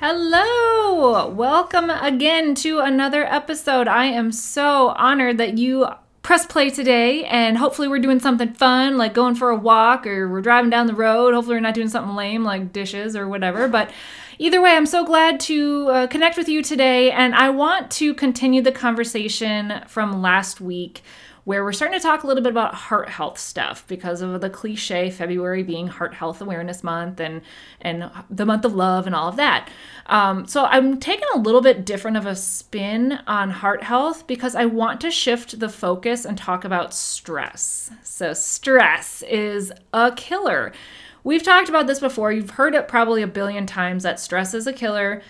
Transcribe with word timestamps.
Hello! 0.00 1.28
Welcome 1.28 1.90
again 1.90 2.54
to 2.54 2.78
another 2.78 3.24
episode. 3.24 3.88
I 3.88 4.04
am 4.04 4.30
so 4.30 4.90
honored 4.90 5.38
that 5.38 5.58
you 5.58 5.88
press 6.22 6.46
play 6.46 6.70
today, 6.70 7.24
and 7.24 7.58
hopefully, 7.58 7.88
we're 7.88 7.98
doing 7.98 8.20
something 8.20 8.52
fun 8.52 8.96
like 8.96 9.12
going 9.12 9.34
for 9.34 9.50
a 9.50 9.56
walk 9.56 10.06
or 10.06 10.28
we're 10.28 10.40
driving 10.40 10.70
down 10.70 10.86
the 10.86 10.94
road. 10.94 11.34
Hopefully, 11.34 11.56
we're 11.56 11.62
not 11.62 11.74
doing 11.74 11.88
something 11.88 12.14
lame 12.14 12.44
like 12.44 12.72
dishes 12.72 13.16
or 13.16 13.26
whatever. 13.26 13.66
But 13.66 13.90
either 14.38 14.62
way, 14.62 14.70
I'm 14.70 14.86
so 14.86 15.04
glad 15.04 15.40
to 15.40 15.88
uh, 15.88 16.06
connect 16.06 16.36
with 16.36 16.48
you 16.48 16.62
today, 16.62 17.10
and 17.10 17.34
I 17.34 17.50
want 17.50 17.90
to 17.92 18.14
continue 18.14 18.62
the 18.62 18.72
conversation 18.72 19.82
from 19.86 20.22
last 20.22 20.60
week 20.60 21.02
where 21.48 21.64
we're 21.64 21.72
starting 21.72 21.98
to 21.98 22.02
talk 22.02 22.24
a 22.24 22.26
little 22.26 22.42
bit 22.42 22.50
about 22.50 22.74
heart 22.74 23.08
health 23.08 23.38
stuff 23.38 23.82
because 23.86 24.20
of 24.20 24.38
the 24.42 24.50
cliche 24.50 25.08
February 25.08 25.62
being 25.62 25.86
Heart 25.86 26.12
Health 26.12 26.42
Awareness 26.42 26.84
Month 26.84 27.20
and 27.20 27.40
and 27.80 28.10
the 28.28 28.44
month 28.44 28.66
of 28.66 28.74
love 28.74 29.06
and 29.06 29.14
all 29.14 29.28
of 29.28 29.36
that. 29.36 29.70
Um, 30.08 30.46
so 30.46 30.66
I'm 30.66 31.00
taking 31.00 31.26
a 31.34 31.38
little 31.38 31.62
bit 31.62 31.86
different 31.86 32.18
of 32.18 32.26
a 32.26 32.36
spin 32.36 33.20
on 33.26 33.48
heart 33.48 33.82
health 33.82 34.26
because 34.26 34.54
I 34.54 34.66
want 34.66 35.00
to 35.00 35.10
shift 35.10 35.58
the 35.58 35.70
focus 35.70 36.26
and 36.26 36.36
talk 36.36 36.66
about 36.66 36.92
stress. 36.92 37.92
So 38.02 38.34
stress 38.34 39.22
is 39.22 39.72
a 39.94 40.12
killer. 40.12 40.74
We've 41.24 41.42
talked 41.42 41.68
about 41.68 41.86
this 41.86 42.00
before. 42.00 42.32
You've 42.32 42.50
heard 42.50 42.74
it 42.74 42.88
probably 42.88 43.22
a 43.22 43.26
billion 43.26 43.66
times 43.66 44.02
that 44.02 44.20
stress 44.20 44.54
is 44.54 44.66
a 44.66 44.72
killer. 44.72 45.22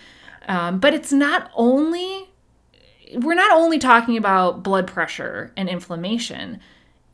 Um, 0.47 0.79
but 0.79 0.93
it's 0.93 1.11
not 1.11 1.51
only 1.55 2.29
we're 3.13 3.33
not 3.33 3.51
only 3.51 3.79
talking 3.79 4.17
about 4.17 4.63
blood 4.63 4.87
pressure 4.87 5.51
and 5.57 5.67
inflammation, 5.67 6.59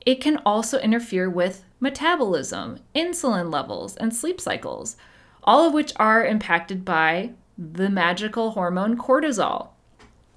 it 0.05 0.21
can 0.21 0.37
also 0.45 0.79
interfere 0.79 1.29
with 1.29 1.63
metabolism, 1.79 2.79
insulin 2.93 3.51
levels, 3.51 3.95
and 3.97 4.13
sleep 4.13 4.41
cycles, 4.41 4.97
all 5.43 5.65
of 5.65 5.73
which 5.73 5.93
are 5.95 6.25
impacted 6.25 6.83
by 6.83 7.31
the 7.57 7.89
magical 7.89 8.51
hormone 8.51 8.97
cortisol. 8.97 9.69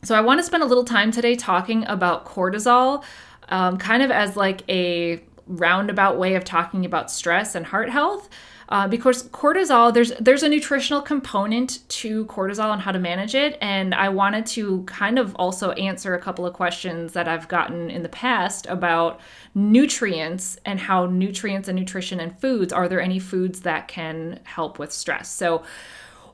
So, 0.03 0.15
I 0.15 0.21
want 0.21 0.39
to 0.39 0.45
spend 0.45 0.63
a 0.63 0.67
little 0.67 0.85
time 0.85 1.11
today 1.11 1.35
talking 1.35 1.85
about 1.87 2.25
cortisol, 2.25 3.03
um, 3.49 3.79
kind 3.79 4.03
of 4.03 4.13
as 4.13 4.37
like 4.37 4.63
a 4.69 5.23
roundabout 5.49 6.19
way 6.19 6.35
of 6.35 6.45
talking 6.45 6.85
about 6.85 7.11
stress 7.11 7.55
and 7.55 7.67
heart 7.67 7.91
health 7.91 8.29
uh, 8.71 8.87
because 8.87 9.25
cortisol 9.29 9.93
there's 9.93 10.13
there's 10.21 10.43
a 10.43 10.49
nutritional 10.49 11.01
component 11.01 11.89
to 11.89 12.27
cortisol 12.27 12.73
and 12.73 12.83
how 12.83 12.93
to 12.93 12.99
manage 12.99 13.35
it. 13.35 13.57
And 13.61 13.95
i 13.95 14.09
wanted 14.09 14.47
to 14.47 14.83
kind 14.85 15.19
of 15.19 15.35
also 15.37 15.73
answer 15.73 16.15
a 16.15 16.21
couple 16.21 16.47
of 16.47 16.53
questions 16.53 17.13
that 17.15 17.27
i've 17.27 17.49
gotten 17.49 17.91
in 17.91 18.03
the 18.03 18.09
past 18.09 18.67
about 18.67 19.21
nutrients 19.55 20.59
and 20.65 20.79
how 20.79 21.07
nutrients 21.07 21.69
and 21.69 21.79
nutrition 21.79 22.21
and 22.21 22.39
foods 22.39 22.73
are 22.73 22.89
there 22.89 23.01
any 23.01 23.19
foods 23.19 23.61
that 23.63 23.89
can 23.89 24.41
help 24.45 24.79
with 24.79 24.93
stress? 24.93 25.33
So 25.33 25.63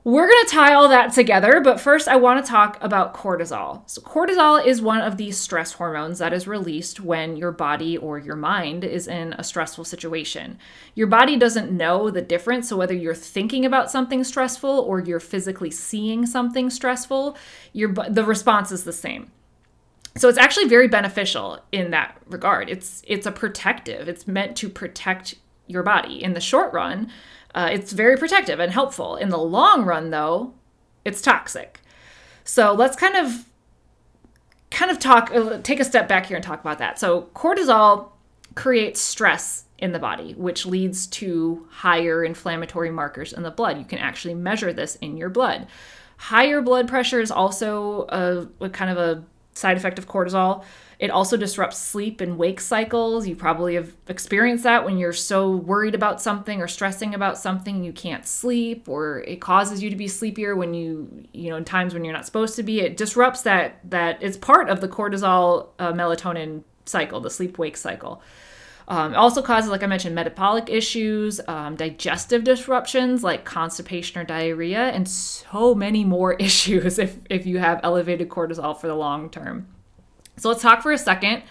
we're 0.04 0.28
going 0.28 0.44
to 0.44 0.52
tie 0.52 0.74
all 0.74 0.90
that 0.90 1.14
together, 1.14 1.62
but 1.62 1.80
first 1.80 2.08
I 2.08 2.16
want 2.16 2.44
to 2.44 2.50
talk 2.50 2.76
about 2.82 3.14
cortisol. 3.14 3.88
So, 3.88 4.02
cortisol 4.02 4.64
is 4.64 4.82
one 4.82 5.00
of 5.00 5.16
these 5.16 5.38
stress 5.38 5.72
hormones 5.72 6.18
that 6.18 6.34
is 6.34 6.46
released 6.46 7.00
when 7.00 7.38
your 7.38 7.52
body 7.52 7.96
or 7.96 8.18
your 8.18 8.36
mind 8.36 8.84
is 8.84 9.08
in 9.08 9.32
a 9.38 9.42
stressful 9.42 9.84
situation. 9.84 10.58
Your 10.94 11.06
body 11.06 11.38
doesn't 11.38 11.72
know 11.72 12.10
the 12.10 12.20
difference, 12.20 12.68
so 12.68 12.76
whether 12.76 12.92
you're 12.92 13.14
thinking 13.14 13.64
about 13.64 13.90
something 13.90 14.22
stressful 14.24 14.68
or 14.68 15.00
you're 15.00 15.20
physically 15.20 15.70
seeing 15.70 16.26
something 16.26 16.68
stressful, 16.68 17.38
your 17.72 17.94
the 17.94 18.26
response 18.26 18.70
is 18.70 18.84
the 18.84 18.92
same. 18.92 19.32
So 20.18 20.28
it's 20.28 20.38
actually 20.38 20.68
very 20.68 20.86
beneficial 20.86 21.60
in 21.72 21.92
that 21.92 22.18
regard. 22.26 22.68
It's 22.68 23.02
it's 23.06 23.26
a 23.26 23.32
protective. 23.32 24.06
It's 24.06 24.28
meant 24.28 24.54
to 24.58 24.68
protect 24.68 25.36
your 25.66 25.82
body 25.82 26.22
in 26.22 26.34
the 26.34 26.40
short 26.40 26.74
run 26.74 27.10
uh, 27.54 27.68
it's 27.72 27.92
very 27.92 28.16
protective 28.16 28.60
and 28.60 28.72
helpful. 28.72 29.16
In 29.16 29.28
the 29.28 29.38
long 29.38 29.84
run, 29.84 30.10
though, 30.10 30.54
it's 31.04 31.22
toxic. 31.22 31.80
So 32.44 32.72
let's 32.72 32.96
kind 32.96 33.16
of 33.16 33.46
kind 34.70 34.90
of 34.90 34.98
talk 34.98 35.30
uh, 35.30 35.58
take 35.62 35.80
a 35.80 35.84
step 35.84 36.08
back 36.08 36.26
here 36.26 36.36
and 36.36 36.44
talk 36.44 36.60
about 36.60 36.78
that. 36.78 36.98
So 36.98 37.28
cortisol 37.34 38.10
creates 38.54 39.00
stress 39.00 39.64
in 39.78 39.92
the 39.92 39.98
body, 39.98 40.34
which 40.34 40.66
leads 40.66 41.06
to 41.06 41.66
higher 41.70 42.24
inflammatory 42.24 42.90
markers 42.90 43.32
in 43.32 43.42
the 43.42 43.50
blood. 43.50 43.78
You 43.78 43.84
can 43.84 43.98
actually 43.98 44.34
measure 44.34 44.72
this 44.72 44.96
in 44.96 45.16
your 45.16 45.28
blood. 45.28 45.66
Higher 46.16 46.62
blood 46.62 46.88
pressure 46.88 47.20
is 47.20 47.30
also 47.30 48.06
a, 48.08 48.48
a 48.64 48.70
kind 48.70 48.90
of 48.90 48.98
a 48.98 49.24
side 49.52 49.76
effect 49.76 49.98
of 49.98 50.08
cortisol. 50.08 50.64
It 50.98 51.10
also 51.10 51.36
disrupts 51.36 51.78
sleep 51.78 52.20
and 52.20 52.38
wake 52.38 52.60
cycles. 52.60 53.26
You 53.26 53.36
probably 53.36 53.74
have 53.74 53.94
experienced 54.08 54.64
that 54.64 54.84
when 54.84 54.98
you're 54.98 55.12
so 55.12 55.50
worried 55.50 55.94
about 55.94 56.20
something 56.20 56.60
or 56.60 56.68
stressing 56.68 57.14
about 57.14 57.38
something 57.38 57.84
you 57.84 57.92
can't 57.92 58.26
sleep 58.26 58.88
or 58.88 59.18
it 59.20 59.40
causes 59.40 59.82
you 59.82 59.90
to 59.90 59.96
be 59.96 60.08
sleepier 60.08 60.54
when 60.54 60.74
you, 60.74 61.26
you 61.32 61.50
know, 61.50 61.56
in 61.56 61.64
times 61.64 61.94
when 61.94 62.04
you're 62.04 62.14
not 62.14 62.26
supposed 62.26 62.56
to 62.56 62.62
be. 62.62 62.80
It 62.80 62.96
disrupts 62.96 63.42
that 63.42 63.78
that 63.90 64.22
is 64.22 64.36
part 64.36 64.68
of 64.68 64.80
the 64.80 64.88
cortisol 64.88 65.68
uh, 65.78 65.92
melatonin 65.92 66.62
cycle, 66.84 67.20
the 67.20 67.30
sleep 67.30 67.58
wake 67.58 67.76
cycle. 67.76 68.22
Um, 68.86 69.14
also 69.14 69.40
causes, 69.40 69.70
like 69.70 69.82
I 69.82 69.86
mentioned, 69.86 70.14
metabolic 70.14 70.68
issues, 70.68 71.40
um, 71.48 71.74
digestive 71.74 72.44
disruptions 72.44 73.24
like 73.24 73.44
constipation 73.44 74.20
or 74.20 74.24
diarrhea, 74.24 74.90
and 74.90 75.08
so 75.08 75.74
many 75.74 76.04
more 76.04 76.34
issues 76.38 76.98
if, 76.98 77.18
if 77.30 77.46
you 77.46 77.58
have 77.58 77.80
elevated 77.82 78.28
cortisol 78.28 78.78
for 78.78 78.86
the 78.86 78.94
long 78.94 79.30
term. 79.30 79.68
So 80.36 80.48
let's 80.48 80.62
talk 80.62 80.82
for 80.82 80.92
a 80.92 80.98
second, 80.98 81.42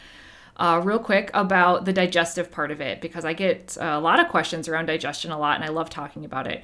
uh, 0.57 0.81
real 0.83 0.99
quick, 0.99 1.31
about 1.33 1.85
the 1.85 1.93
digestive 1.93 2.51
part 2.51 2.71
of 2.71 2.81
it 2.81 3.01
because 3.01 3.25
I 3.25 3.33
get 3.33 3.77
a 3.79 3.99
lot 3.99 4.19
of 4.19 4.27
questions 4.27 4.67
around 4.67 4.87
digestion 4.87 5.31
a 5.31 5.39
lot 5.39 5.55
and 5.55 5.63
I 5.63 5.69
love 5.69 5.89
talking 5.89 6.25
about 6.25 6.47
it. 6.47 6.63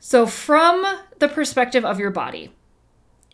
So, 0.00 0.26
from 0.26 0.84
the 1.20 1.28
perspective 1.28 1.84
of 1.84 2.00
your 2.00 2.10
body, 2.10 2.52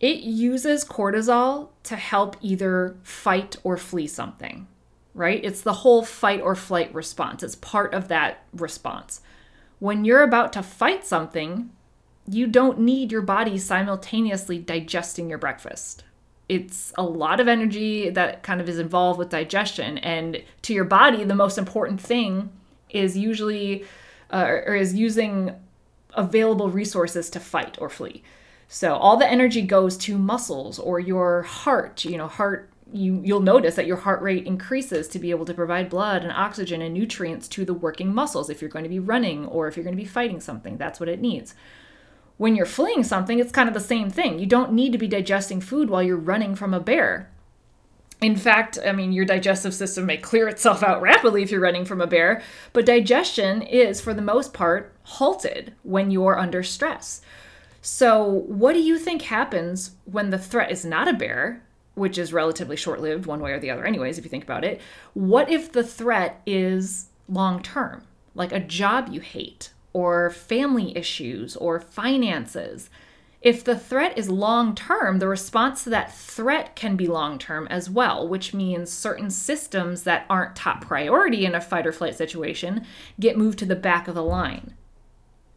it 0.01 0.19
uses 0.19 0.85
cortisol 0.85 1.71
to 1.85 1.97
help 1.97 2.37
either 2.43 2.97
fight 3.03 3.57
or 3.65 3.79
flee 3.79 4.07
something, 4.07 4.69
right? 5.15 5.43
It's 5.43 5.63
the 5.63 5.73
whole 5.73 6.05
fight 6.05 6.43
or 6.43 6.55
flight 6.55 6.93
response, 6.93 7.43
it's 7.43 7.55
part 7.55 7.95
of 7.95 8.09
that 8.09 8.45
response. 8.53 9.23
When 9.79 10.05
you're 10.05 10.23
about 10.23 10.53
to 10.55 10.63
fight 10.63 11.07
something, 11.07 11.71
you 12.29 12.47
don't 12.47 12.81
need 12.81 13.11
your 13.11 13.23
body 13.23 13.57
simultaneously 13.57 14.59
digesting 14.59 15.31
your 15.31 15.39
breakfast 15.39 16.05
it's 16.49 16.93
a 16.97 17.03
lot 17.03 17.41
of 17.41 17.49
energy 17.49 18.09
that 18.11 18.43
kind 18.43 18.61
of 18.61 18.69
is 18.69 18.79
involved 18.79 19.19
with 19.19 19.29
digestion. 19.29 19.99
And 19.99 20.43
to 20.63 20.73
your 20.73 20.85
body 20.85 21.25
the 21.25 21.35
most 21.35 21.59
important 21.59 22.01
thing 22.01 22.51
is 22.91 23.17
usually 23.17 23.85
uh, 24.33 24.47
or 24.67 24.75
is 24.75 24.95
using 24.95 25.55
available 26.15 26.71
resources 26.71 27.31
to 27.31 27.41
fight 27.41 27.77
or 27.81 27.89
flee. 27.89 28.23
So 28.67 28.95
all 28.95 29.17
the 29.17 29.31
energy 29.31 29.63
goes 29.63 29.97
to 29.99 30.19
muscles 30.19 30.79
or 30.79 31.01
your 31.01 31.43
heart. 31.43 32.05
You 32.05 32.17
know 32.17 32.29
heart 32.29 32.71
you 32.91 33.21
you'll 33.23 33.41
notice 33.41 33.75
that 33.75 33.87
your 33.87 33.99
heart 33.99 34.23
rate 34.23 34.47
increases 34.47 35.09
to 35.09 35.19
be 35.19 35.31
able 35.31 35.45
to 35.45 35.55
provide 35.55 35.91
blood 35.91 36.23
and 36.23 36.33
oxygen 36.33 36.81
and 36.81 36.95
nutrients 36.95 37.47
to 37.49 37.67
the 37.67 37.75
working 37.75 38.15
muscles 38.15 38.49
if 38.49 38.63
you're 38.63 38.71
going 38.71 38.85
to 38.85 38.89
be 38.89 38.99
running 38.99 39.47
or 39.47 39.69
if 39.69 39.77
you're 39.77 39.85
going 39.85 39.97
to 39.97 40.03
be 40.03 40.09
fighting 40.09 40.41
something. 40.41 40.79
That's 40.79 40.99
what 40.99 41.11
it 41.11 41.21
needs 41.21 41.55
when 42.39 42.55
you're 42.55 42.67
fleeing 42.67 43.05
something, 43.05 43.39
it's 43.39 43.53
kind 43.53 43.69
of 43.69 43.75
the 43.75 43.81
same 43.81 44.09
thing. 44.09 44.39
You 44.39 44.47
don't 44.47 44.73
need 44.73 44.93
to 44.93 44.99
be 44.99 45.09
digesting 45.09 45.61
food 45.61 45.91
while 45.91 46.03
you're 46.03 46.17
running 46.17 46.55
from 46.55 46.73
a 46.73 46.81
bear. 46.81 47.29
In 48.21 48.37
fact, 48.37 48.79
I 48.85 48.93
mean, 48.93 49.13
your 49.13 49.25
digestive 49.25 49.75
system 49.75 50.07
may 50.07 50.17
clear 50.17 50.49
itself 50.49 50.83
out 50.83 51.03
rapidly 51.03 51.43
if 51.43 51.51
you're 51.51 51.61
running 51.61 51.85
from 51.85 52.01
a 52.01 52.07
bear, 52.07 52.43
but 52.73 52.87
digestion 52.87 53.63
is, 53.63 54.01
for 54.01 54.15
the 54.15 54.23
most 54.23 54.55
part, 54.55 54.95
halted 55.03 55.75
when 55.83 56.11
you're 56.11 56.39
under 56.39 56.63
stress. 56.63 57.21
So, 57.81 58.25
what 58.25 58.73
do 58.73 58.81
you 58.81 58.99
think 58.99 59.23
happens 59.23 59.93
when 60.05 60.31
the 60.31 60.39
threat 60.39 60.71
is 60.71 60.85
not 60.85 61.09
a 61.09 61.13
bear, 61.13 61.63
which 61.95 62.19
is 62.19 62.33
relatively 62.33 62.77
short 62.77 63.01
lived, 63.01 63.27
one 63.27 63.41
way 63.41 63.53
or 63.53 63.61
the 63.61 63.71
other, 63.71 63.85
anyways, 63.85 64.19
if 64.19 64.25
you 64.25 64.31
think 64.31 64.45
about 64.45 64.65
it? 64.65 64.81
What 65.15 65.49
if 65.49 65.73
the 65.73 65.85
threat 65.85 66.41
is 66.45 67.07
long 67.29 67.63
term, 67.63 68.03
like 68.35 68.53
a 68.53 68.61
job 68.61 69.09
you 69.13 69.21
hate 69.21 69.71
or 69.99 70.31
family 70.31 70.97
issues 70.97 71.57
or 71.57 71.81
finances. 71.81 72.89
If 73.41 73.65
the 73.65 73.79
threat 73.79 74.17
is 74.19 74.29
long 74.29 74.75
term, 74.75 75.19
the 75.19 75.27
response 75.29 75.85
to 75.85 75.91
that 75.91 76.15
threat 76.15 76.77
can 76.77 76.97
be 76.97 77.07
long 77.09 77.39
term 77.39 77.67
as 77.69 77.91
well, 77.91 78.29
which 78.29 78.55
means 78.55 78.93
certain 78.93 79.31
systems 79.31 80.03
that 80.05 80.25
aren't 80.29 80.57
top 80.57 80.79
priority 80.87 81.45
in 81.45 81.55
a 81.55 81.61
fight 81.61 81.87
or 81.87 81.93
flight 81.93 82.17
situation 82.17 82.85
get 83.19 83.37
moved 83.37 83.59
to 83.59 83.67
the 83.67 83.77
back 83.77 84.07
of 84.09 84.15
the 84.15 84.23
line. 84.23 84.75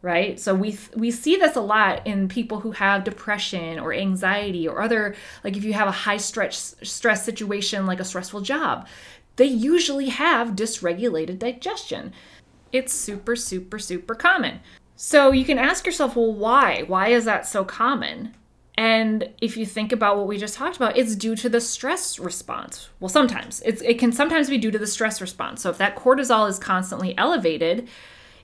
right? 0.02 0.38
So 0.40 0.54
we 0.54 0.78
we 0.96 1.10
see 1.10 1.36
this 1.36 1.56
a 1.56 1.60
lot 1.60 2.06
in 2.06 2.28
people 2.28 2.60
who 2.60 2.72
have 2.72 3.04
depression 3.04 3.78
or 3.78 3.92
anxiety 3.92 4.66
or 4.66 4.82
other 4.82 5.14
like 5.44 5.56
if 5.56 5.64
you 5.64 5.72
have 5.74 5.88
a 5.88 5.92
high 5.92 6.16
stress 6.18 6.74
stress 6.82 7.24
situation 7.24 7.86
like 7.86 8.00
a 8.00 8.04
stressful 8.04 8.40
job, 8.42 8.86
they 9.36 9.46
usually 9.46 10.08
have 10.08 10.56
dysregulated 10.56 11.38
digestion. 11.38 12.12
It's 12.72 12.92
super 12.92 13.36
super 13.36 13.78
super 13.78 14.14
common. 14.14 14.60
So 14.96 15.32
you 15.32 15.44
can 15.44 15.58
ask 15.58 15.84
yourself, 15.84 16.14
well, 16.14 16.32
why? 16.32 16.84
Why 16.86 17.08
is 17.08 17.24
that 17.24 17.46
so 17.46 17.64
common? 17.64 18.34
And 18.76 19.28
if 19.40 19.56
you 19.56 19.66
think 19.66 19.92
about 19.92 20.16
what 20.16 20.26
we 20.26 20.38
just 20.38 20.54
talked 20.54 20.76
about, 20.76 20.96
it's 20.96 21.14
due 21.14 21.36
to 21.36 21.48
the 21.48 21.60
stress 21.60 22.18
response. 22.18 22.88
Well, 23.00 23.08
sometimes 23.08 23.62
it's, 23.66 23.82
it 23.82 23.98
can 23.98 24.12
sometimes 24.12 24.48
be 24.48 24.58
due 24.58 24.70
to 24.70 24.78
the 24.78 24.86
stress 24.86 25.20
response. 25.20 25.62
So 25.62 25.70
if 25.70 25.78
that 25.78 25.96
cortisol 25.96 26.48
is 26.48 26.58
constantly 26.58 27.16
elevated, 27.18 27.88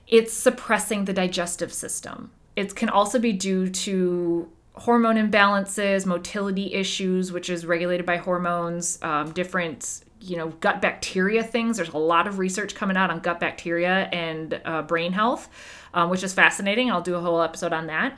it's 0.07 0.33
suppressing 0.33 1.05
the 1.05 1.13
digestive 1.13 1.73
system. 1.73 2.31
It 2.55 2.75
can 2.75 2.89
also 2.89 3.19
be 3.19 3.33
due 3.33 3.69
to 3.69 4.49
hormone 4.73 5.15
imbalances, 5.15 6.05
motility 6.05 6.73
issues, 6.73 7.31
which 7.31 7.49
is 7.49 7.65
regulated 7.65 8.05
by 8.05 8.17
hormones, 8.17 8.99
um, 9.01 9.31
different 9.31 10.03
you 10.21 10.37
know 10.37 10.49
gut 10.59 10.81
bacteria 10.81 11.43
things. 11.43 11.77
There's 11.77 11.89
a 11.89 11.97
lot 11.97 12.27
of 12.27 12.39
research 12.39 12.75
coming 12.75 12.97
out 12.97 13.09
on 13.09 13.19
gut 13.19 13.39
bacteria 13.39 14.09
and 14.11 14.59
uh, 14.65 14.81
brain 14.83 15.11
health, 15.13 15.49
um, 15.93 16.09
which 16.09 16.23
is 16.23 16.33
fascinating. 16.33 16.91
I'll 16.91 17.01
do 17.01 17.15
a 17.15 17.21
whole 17.21 17.41
episode 17.41 17.73
on 17.73 17.87
that. 17.87 18.17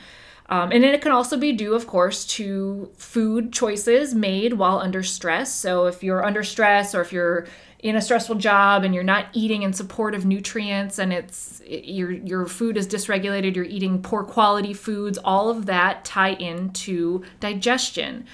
Um, 0.49 0.73
and 0.73 0.83
then 0.83 0.93
it 0.93 1.01
can 1.01 1.13
also 1.13 1.37
be 1.37 1.53
due, 1.53 1.73
of 1.75 1.87
course, 1.87 2.25
to 2.25 2.91
food 2.97 3.53
choices 3.53 4.13
made 4.13 4.53
while 4.53 4.79
under 4.79 5.01
stress. 5.01 5.53
So 5.55 5.85
if 5.85 6.03
you're 6.03 6.25
under 6.25 6.43
stress 6.43 6.93
or 6.93 6.99
if 6.99 7.13
you're 7.13 7.47
in 7.79 7.95
a 7.95 8.01
stressful 8.01 8.35
job 8.35 8.83
and 8.83 8.93
you're 8.93 9.03
not 9.03 9.27
eating 9.33 9.63
in 9.63 9.73
support 9.73 10.13
of 10.13 10.25
nutrients 10.25 10.99
and 10.99 11.11
it's 11.11 11.61
it, 11.65 11.85
your 11.85 12.11
your 12.11 12.45
food 12.45 12.77
is 12.77 12.87
dysregulated 12.87 13.55
you're 13.55 13.65
eating 13.65 14.01
poor 14.01 14.23
quality 14.23 14.73
foods 14.73 15.17
all 15.25 15.49
of 15.49 15.65
that 15.65 16.05
tie 16.05 16.33
into 16.33 17.23
digestion 17.39 18.25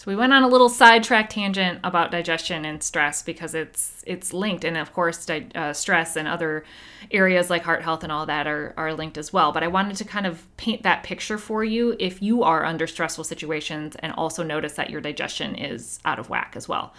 so 0.00 0.10
we 0.10 0.16
went 0.16 0.32
on 0.32 0.42
a 0.42 0.48
little 0.48 0.70
sidetrack 0.70 1.28
tangent 1.28 1.78
about 1.84 2.10
digestion 2.10 2.64
and 2.64 2.82
stress 2.82 3.22
because 3.22 3.54
it's 3.54 4.02
it's 4.06 4.32
linked, 4.32 4.64
and 4.64 4.78
of 4.78 4.94
course, 4.94 5.26
di- 5.26 5.50
uh, 5.54 5.74
stress 5.74 6.16
and 6.16 6.26
other 6.26 6.64
areas 7.10 7.50
like 7.50 7.64
heart 7.64 7.82
health 7.82 8.02
and 8.02 8.10
all 8.10 8.24
that 8.24 8.46
are 8.46 8.72
are 8.78 8.94
linked 8.94 9.18
as 9.18 9.30
well. 9.30 9.52
But 9.52 9.62
I 9.62 9.66
wanted 9.66 9.96
to 9.96 10.06
kind 10.06 10.26
of 10.26 10.46
paint 10.56 10.84
that 10.84 11.02
picture 11.02 11.36
for 11.36 11.62
you 11.62 11.96
if 11.98 12.22
you 12.22 12.42
are 12.44 12.64
under 12.64 12.86
stressful 12.86 13.24
situations, 13.24 13.94
and 13.98 14.14
also 14.14 14.42
notice 14.42 14.72
that 14.72 14.88
your 14.88 15.02
digestion 15.02 15.54
is 15.54 15.98
out 16.06 16.18
of 16.18 16.30
whack 16.30 16.54
as 16.56 16.66
well. 16.66 16.94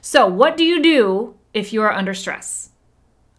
So, 0.00 0.26
what 0.26 0.56
do 0.56 0.64
you 0.64 0.82
do 0.82 1.34
if 1.52 1.74
you 1.74 1.82
are 1.82 1.92
under 1.92 2.14
stress? 2.14 2.70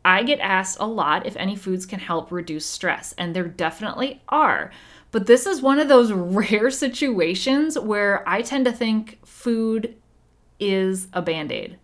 I 0.06 0.22
get 0.22 0.40
asked 0.42 0.78
a 0.80 0.86
lot 0.86 1.26
if 1.26 1.36
any 1.38 1.56
foods 1.56 1.88
can 1.88 2.00
help 2.00 2.32
reduce 2.32 2.68
stress, 2.68 3.16
and 3.18 3.36
there 3.36 3.48
definitely 3.48 4.22
are. 4.30 4.72
But 5.12 5.26
this 5.26 5.46
is 5.46 5.62
one 5.62 5.80
of 5.80 5.88
those 5.88 6.12
rare 6.14 6.70
situations 6.70 7.78
where 7.78 8.28
I 8.28 8.42
tend 8.42 8.66
to 8.66 8.72
think 8.72 9.20
food 9.26 9.96
is 10.60 11.08
a 11.14 11.22
band 11.22 11.52
aid. 11.52 11.78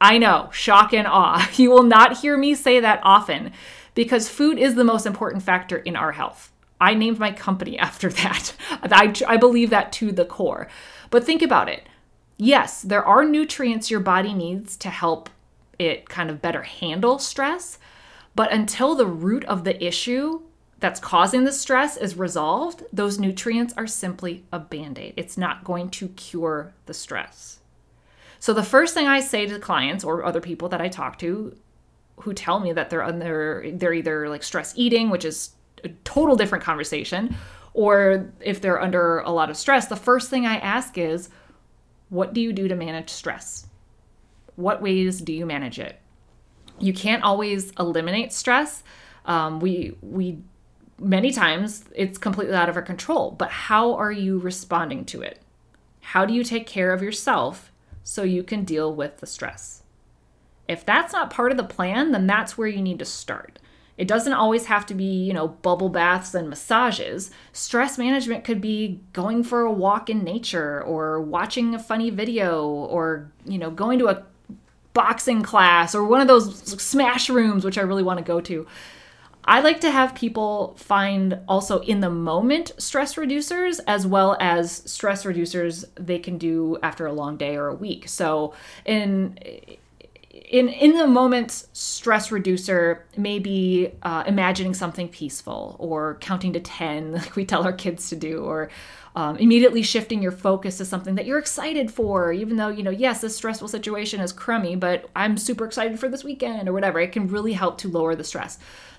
I 0.00 0.18
know, 0.18 0.50
shock 0.52 0.92
and 0.92 1.06
awe. 1.06 1.48
You 1.56 1.70
will 1.70 1.82
not 1.82 2.18
hear 2.18 2.36
me 2.36 2.54
say 2.54 2.80
that 2.80 3.00
often 3.02 3.52
because 3.94 4.28
food 4.28 4.58
is 4.58 4.74
the 4.74 4.84
most 4.84 5.06
important 5.06 5.42
factor 5.42 5.78
in 5.78 5.96
our 5.96 6.12
health. 6.12 6.52
I 6.80 6.94
named 6.94 7.18
my 7.18 7.32
company 7.32 7.78
after 7.88 8.10
that. 8.10 8.54
I, 8.82 9.12
I 9.26 9.36
believe 9.36 9.70
that 9.70 9.92
to 9.94 10.12
the 10.12 10.24
core. 10.24 10.68
But 11.10 11.24
think 11.24 11.42
about 11.42 11.68
it. 11.68 11.88
Yes, 12.36 12.82
there 12.82 13.04
are 13.04 13.24
nutrients 13.24 13.90
your 13.90 14.00
body 14.00 14.34
needs 14.34 14.76
to 14.78 14.90
help 14.90 15.30
it 15.78 16.08
kind 16.08 16.30
of 16.30 16.42
better 16.42 16.62
handle 16.62 17.18
stress. 17.18 17.78
But 18.34 18.52
until 18.52 18.94
the 18.94 19.06
root 19.06 19.44
of 19.46 19.64
the 19.64 19.82
issue 19.82 20.42
that's 20.78 21.00
causing 21.00 21.44
the 21.44 21.52
stress 21.52 21.96
is 21.96 22.16
resolved, 22.16 22.84
those 22.92 23.18
nutrients 23.18 23.72
are 23.76 23.86
simply 23.86 24.44
a 24.52 24.58
band 24.58 24.98
aid. 24.98 25.14
It's 25.16 25.38
not 25.38 25.64
going 25.64 25.88
to 25.90 26.08
cure 26.08 26.74
the 26.84 26.94
stress. 26.94 27.60
So, 28.38 28.52
the 28.52 28.62
first 28.62 28.92
thing 28.92 29.06
I 29.06 29.20
say 29.20 29.46
to 29.46 29.58
clients 29.58 30.04
or 30.04 30.24
other 30.24 30.40
people 30.40 30.68
that 30.68 30.80
I 30.80 30.88
talk 30.88 31.18
to 31.20 31.56
who 32.20 32.34
tell 32.34 32.60
me 32.60 32.72
that 32.72 32.90
they're 32.90 33.02
under, 33.02 33.70
they're 33.74 33.94
either 33.94 34.28
like 34.28 34.42
stress 34.42 34.72
eating, 34.76 35.10
which 35.10 35.24
is 35.24 35.50
a 35.84 35.88
total 36.04 36.36
different 36.36 36.64
conversation, 36.64 37.34
or 37.74 38.32
if 38.40 38.60
they're 38.60 38.80
under 38.80 39.20
a 39.20 39.30
lot 39.30 39.50
of 39.50 39.56
stress, 39.56 39.86
the 39.86 39.96
first 39.96 40.30
thing 40.30 40.46
I 40.46 40.56
ask 40.56 40.96
is, 40.96 41.28
what 42.08 42.32
do 42.32 42.40
you 42.40 42.52
do 42.52 42.68
to 42.68 42.74
manage 42.74 43.10
stress? 43.10 43.66
What 44.56 44.80
ways 44.80 45.20
do 45.20 45.32
you 45.32 45.44
manage 45.44 45.78
it? 45.78 46.00
You 46.78 46.92
can't 46.92 47.22
always 47.22 47.72
eliminate 47.78 48.32
stress. 48.32 48.82
Um, 49.26 49.60
we 49.60 49.96
we 50.00 50.38
many 50.98 51.32
times 51.32 51.84
it's 51.94 52.18
completely 52.18 52.54
out 52.54 52.68
of 52.68 52.76
our 52.76 52.82
control. 52.82 53.30
But 53.30 53.50
how 53.50 53.94
are 53.94 54.12
you 54.12 54.38
responding 54.38 55.04
to 55.06 55.22
it? 55.22 55.40
How 56.00 56.24
do 56.24 56.32
you 56.32 56.44
take 56.44 56.66
care 56.66 56.92
of 56.92 57.02
yourself 57.02 57.72
so 58.02 58.22
you 58.22 58.42
can 58.42 58.64
deal 58.64 58.94
with 58.94 59.18
the 59.18 59.26
stress? 59.26 59.82
If 60.68 60.84
that's 60.84 61.12
not 61.12 61.30
part 61.30 61.52
of 61.52 61.56
the 61.56 61.64
plan, 61.64 62.12
then 62.12 62.26
that's 62.26 62.56
where 62.56 62.68
you 62.68 62.82
need 62.82 62.98
to 62.98 63.04
start. 63.04 63.58
It 63.96 64.08
doesn't 64.08 64.32
always 64.32 64.66
have 64.66 64.84
to 64.86 64.94
be, 64.94 65.04
you 65.24 65.32
know, 65.32 65.48
bubble 65.48 65.88
baths 65.88 66.34
and 66.34 66.50
massages. 66.50 67.30
Stress 67.52 67.96
management 67.96 68.44
could 68.44 68.60
be 68.60 69.00
going 69.12 69.42
for 69.42 69.62
a 69.62 69.72
walk 69.72 70.10
in 70.10 70.22
nature 70.22 70.82
or 70.82 71.20
watching 71.20 71.74
a 71.74 71.78
funny 71.78 72.10
video 72.10 72.66
or, 72.66 73.32
you 73.46 73.58
know, 73.58 73.70
going 73.70 73.98
to 74.00 74.08
a 74.08 74.22
boxing 74.92 75.42
class 75.42 75.94
or 75.94 76.04
one 76.04 76.20
of 76.20 76.28
those 76.28 76.56
smash 76.80 77.30
rooms, 77.30 77.64
which 77.64 77.78
I 77.78 77.82
really 77.82 78.02
want 78.02 78.18
to 78.18 78.24
go 78.24 78.40
to. 78.42 78.66
I 79.46 79.60
like 79.60 79.80
to 79.82 79.90
have 79.90 80.14
people 80.14 80.74
find 80.76 81.38
also 81.48 81.80
in 81.80 82.00
the 82.00 82.10
moment 82.10 82.72
stress 82.78 83.14
reducers 83.14 83.78
as 83.86 84.06
well 84.06 84.36
as 84.40 84.82
stress 84.90 85.24
reducers 85.24 85.84
they 85.94 86.18
can 86.18 86.36
do 86.36 86.78
after 86.82 87.06
a 87.06 87.12
long 87.12 87.36
day 87.36 87.56
or 87.56 87.68
a 87.68 87.74
week. 87.74 88.08
So 88.08 88.54
in 88.84 89.38
in 90.48 90.68
in 90.68 90.96
the 90.96 91.06
moment 91.06 91.66
stress 91.72 92.30
reducer 92.30 93.04
maybe 93.16 93.92
uh, 94.02 94.24
imagining 94.26 94.74
something 94.74 95.08
peaceful 95.08 95.76
or 95.78 96.16
counting 96.20 96.52
to 96.52 96.60
10 96.60 97.12
like 97.12 97.36
we 97.36 97.44
tell 97.44 97.64
our 97.64 97.72
kids 97.72 98.08
to 98.10 98.16
do 98.16 98.44
or 98.44 98.70
um, 99.16 99.38
immediately 99.38 99.82
shifting 99.82 100.22
your 100.22 100.30
focus 100.30 100.76
to 100.76 100.84
something 100.84 101.14
that 101.14 101.24
you're 101.24 101.38
excited 101.38 101.90
for 101.90 102.32
even 102.32 102.56
though 102.56 102.68
you 102.68 102.82
know 102.82 102.90
yes 102.90 103.22
this 103.22 103.36
stressful 103.36 103.66
situation 103.66 104.20
is 104.20 104.32
crummy 104.32 104.76
but 104.76 105.08
i'm 105.16 105.36
super 105.36 105.64
excited 105.64 105.98
for 105.98 106.08
this 106.08 106.22
weekend 106.22 106.68
or 106.68 106.72
whatever 106.72 107.00
it 107.00 107.12
can 107.12 107.26
really 107.28 107.54
help 107.54 107.78
to 107.78 107.88
lower 107.88 108.14
the 108.14 108.24
stress 108.24 108.58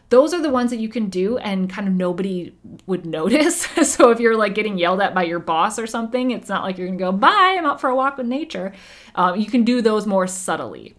those 0.09 0.33
are 0.33 0.41
the 0.41 0.49
ones 0.49 0.71
that 0.71 0.79
you 0.79 0.89
can 0.89 1.09
do 1.09 1.37
and 1.37 1.69
kind 1.69 1.87
of 1.87 1.93
nobody 1.93 2.55
would 2.85 3.05
notice. 3.05 3.61
so 3.83 4.09
if 4.09 4.19
you're 4.19 4.37
like 4.37 4.55
getting 4.55 4.77
yelled 4.77 5.01
at 5.01 5.13
by 5.13 5.23
your 5.23 5.39
boss 5.39 5.77
or 5.77 5.87
something, 5.87 6.31
it's 6.31 6.47
not 6.47 6.63
like 6.63 6.77
you're 6.77 6.87
gonna 6.87 6.99
go, 6.99 7.11
bye, 7.11 7.55
I'm 7.57 7.65
out 7.65 7.81
for 7.81 7.89
a 7.89 7.95
walk 7.95 8.17
with 8.17 8.27
nature. 8.27 8.73
Um, 9.15 9.39
you 9.39 9.45
can 9.47 9.63
do 9.63 9.81
those 9.81 10.05
more 10.05 10.27
subtly. 10.27 10.95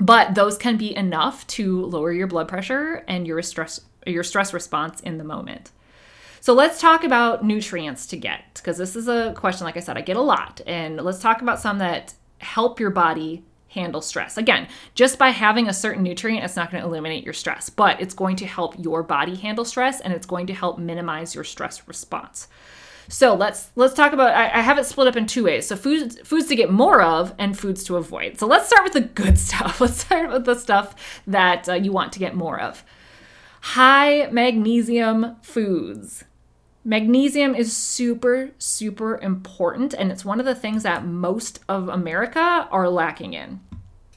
But 0.00 0.34
those 0.34 0.56
can 0.56 0.76
be 0.76 0.94
enough 0.94 1.46
to 1.48 1.84
lower 1.84 2.12
your 2.12 2.28
blood 2.28 2.48
pressure 2.48 3.04
and 3.08 3.26
your 3.26 3.42
stress 3.42 3.80
your 4.06 4.22
stress 4.22 4.54
response 4.54 5.00
in 5.00 5.18
the 5.18 5.24
moment. 5.24 5.72
So 6.40 6.54
let's 6.54 6.80
talk 6.80 7.04
about 7.04 7.44
nutrients 7.44 8.06
to 8.06 8.16
get 8.16 8.54
because 8.54 8.78
this 8.78 8.94
is 8.94 9.08
a 9.08 9.34
question 9.36 9.64
like 9.64 9.76
I 9.76 9.80
said 9.80 9.98
I 9.98 10.02
get 10.02 10.16
a 10.16 10.22
lot 10.22 10.60
and 10.66 10.96
let's 10.96 11.18
talk 11.18 11.42
about 11.42 11.60
some 11.60 11.78
that 11.78 12.14
help 12.38 12.78
your 12.78 12.90
body 12.90 13.44
handle 13.68 14.00
stress. 14.00 14.36
Again, 14.36 14.68
just 14.94 15.18
by 15.18 15.30
having 15.30 15.68
a 15.68 15.74
certain 15.74 16.02
nutrient, 16.02 16.44
it's 16.44 16.56
not 16.56 16.70
going 16.70 16.82
to 16.82 16.88
eliminate 16.88 17.24
your 17.24 17.34
stress, 17.34 17.68
but 17.68 18.00
it's 18.00 18.14
going 18.14 18.36
to 18.36 18.46
help 18.46 18.74
your 18.78 19.02
body 19.02 19.36
handle 19.36 19.64
stress 19.64 20.00
and 20.00 20.12
it's 20.12 20.26
going 20.26 20.46
to 20.46 20.54
help 20.54 20.78
minimize 20.78 21.34
your 21.34 21.44
stress 21.44 21.86
response. 21.86 22.48
So 23.08 23.34
let's 23.34 23.70
let's 23.74 23.94
talk 23.94 24.12
about. 24.12 24.34
I, 24.34 24.58
I 24.58 24.60
have 24.60 24.78
it 24.78 24.84
split 24.84 25.08
up 25.08 25.16
in 25.16 25.26
two 25.26 25.44
ways. 25.44 25.66
So 25.66 25.76
foods 25.76 26.18
foods 26.20 26.46
to 26.48 26.56
get 26.56 26.70
more 26.70 27.00
of 27.00 27.34
and 27.38 27.58
foods 27.58 27.82
to 27.84 27.96
avoid. 27.96 28.38
So 28.38 28.46
let's 28.46 28.66
start 28.66 28.84
with 28.84 28.92
the 28.92 29.00
good 29.00 29.38
stuff. 29.48 29.80
Let's 29.80 30.00
start 30.00 30.30
with 30.30 30.44
the 30.44 30.54
stuff 30.54 31.22
that 31.26 31.68
uh, 31.68 31.74
you 31.74 31.90
want 31.90 32.12
to 32.12 32.18
get 32.18 32.34
more 32.34 32.60
of. 32.60 32.84
High 33.60 34.28
magnesium 34.30 35.36
foods. 35.42 36.24
Magnesium 36.88 37.54
is 37.54 37.76
super, 37.76 38.48
super 38.56 39.18
important, 39.18 39.92
and 39.92 40.10
it's 40.10 40.24
one 40.24 40.40
of 40.40 40.46
the 40.46 40.54
things 40.54 40.84
that 40.84 41.04
most 41.04 41.60
of 41.68 41.90
America 41.90 42.66
are 42.70 42.88
lacking 42.88 43.34
in. 43.34 43.60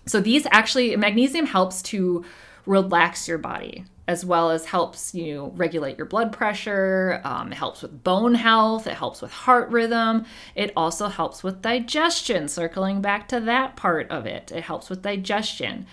So, 0.06 0.22
these 0.22 0.48
actually, 0.52 0.96
magnesium 0.96 1.48
helps 1.48 1.82
to 1.82 2.24
relax 2.66 3.28
your 3.28 3.40
body 3.40 3.84
as 4.08 4.24
well 4.24 4.52
as 4.52 4.64
helps 4.64 5.14
you 5.14 5.52
regulate 5.56 5.98
your 5.98 6.06
blood 6.06 6.32
pressure. 6.32 7.20
Um, 7.26 7.52
it 7.52 7.56
helps 7.56 7.82
with 7.82 8.06
bone 8.06 8.36
health. 8.36 8.88
It 8.88 8.94
helps 8.94 9.22
with 9.22 9.32
heart 9.32 9.70
rhythm. 9.70 10.26
It 10.56 10.72
also 10.78 11.10
helps 11.10 11.44
with 11.44 11.62
digestion, 11.62 12.48
circling 12.48 13.02
back 13.02 13.28
to 13.30 13.42
that 13.42 13.76
part 13.76 14.10
of 14.10 14.26
it. 14.26 14.50
It 14.50 14.64
helps 14.64 14.90
with 14.90 15.02
digestion. 15.02 15.88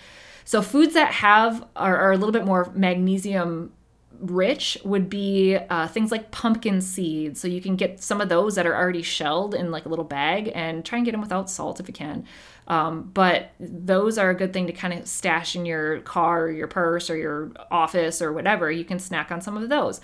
So, 0.44 0.62
foods 0.62 0.94
that 0.94 1.14
have 1.14 1.66
are, 1.75 1.97
are 1.97 2.12
a 2.12 2.16
little 2.16 2.30
bit 2.30 2.44
more 2.44 2.70
magnesium 2.73 3.73
rich 4.20 4.78
would 4.84 5.08
be 5.08 5.56
uh, 5.56 5.88
things 5.88 6.10
like 6.10 6.30
pumpkin 6.30 6.80
seeds. 6.80 7.40
So 7.40 7.48
you 7.48 7.60
can 7.60 7.76
get 7.76 8.02
some 8.02 8.20
of 8.20 8.28
those 8.28 8.54
that 8.56 8.66
are 8.66 8.75
already 8.75 9.02
shelled 9.02 9.54
in 9.54 9.70
like 9.70 9.87
a 9.87 9.88
little 9.88 10.04
bag 10.04 10.50
and 10.54 10.84
try 10.84 10.98
and 10.98 11.04
get 11.04 11.12
them 11.12 11.20
without 11.20 11.50
salt 11.50 11.80
if 11.80 11.88
you 11.88 11.94
can. 11.94 12.25
Um, 12.66 13.10
but 13.14 13.52
those 13.58 14.18
are 14.18 14.30
a 14.30 14.34
good 14.34 14.52
thing 14.52 14.66
to 14.66 14.72
kind 14.72 14.92
of 14.92 15.08
stash 15.08 15.56
in 15.56 15.64
your 15.64 16.00
car 16.00 16.44
or 16.44 16.50
your 16.50 16.68
purse 16.68 17.08
or 17.08 17.16
your 17.16 17.52
office 17.70 18.20
or 18.20 18.32
whatever. 18.32 18.70
You 18.70 18.84
can 18.84 18.98
snack 18.98 19.32
on 19.32 19.40
some 19.40 19.56
of 19.56 19.68
those. 19.68 20.00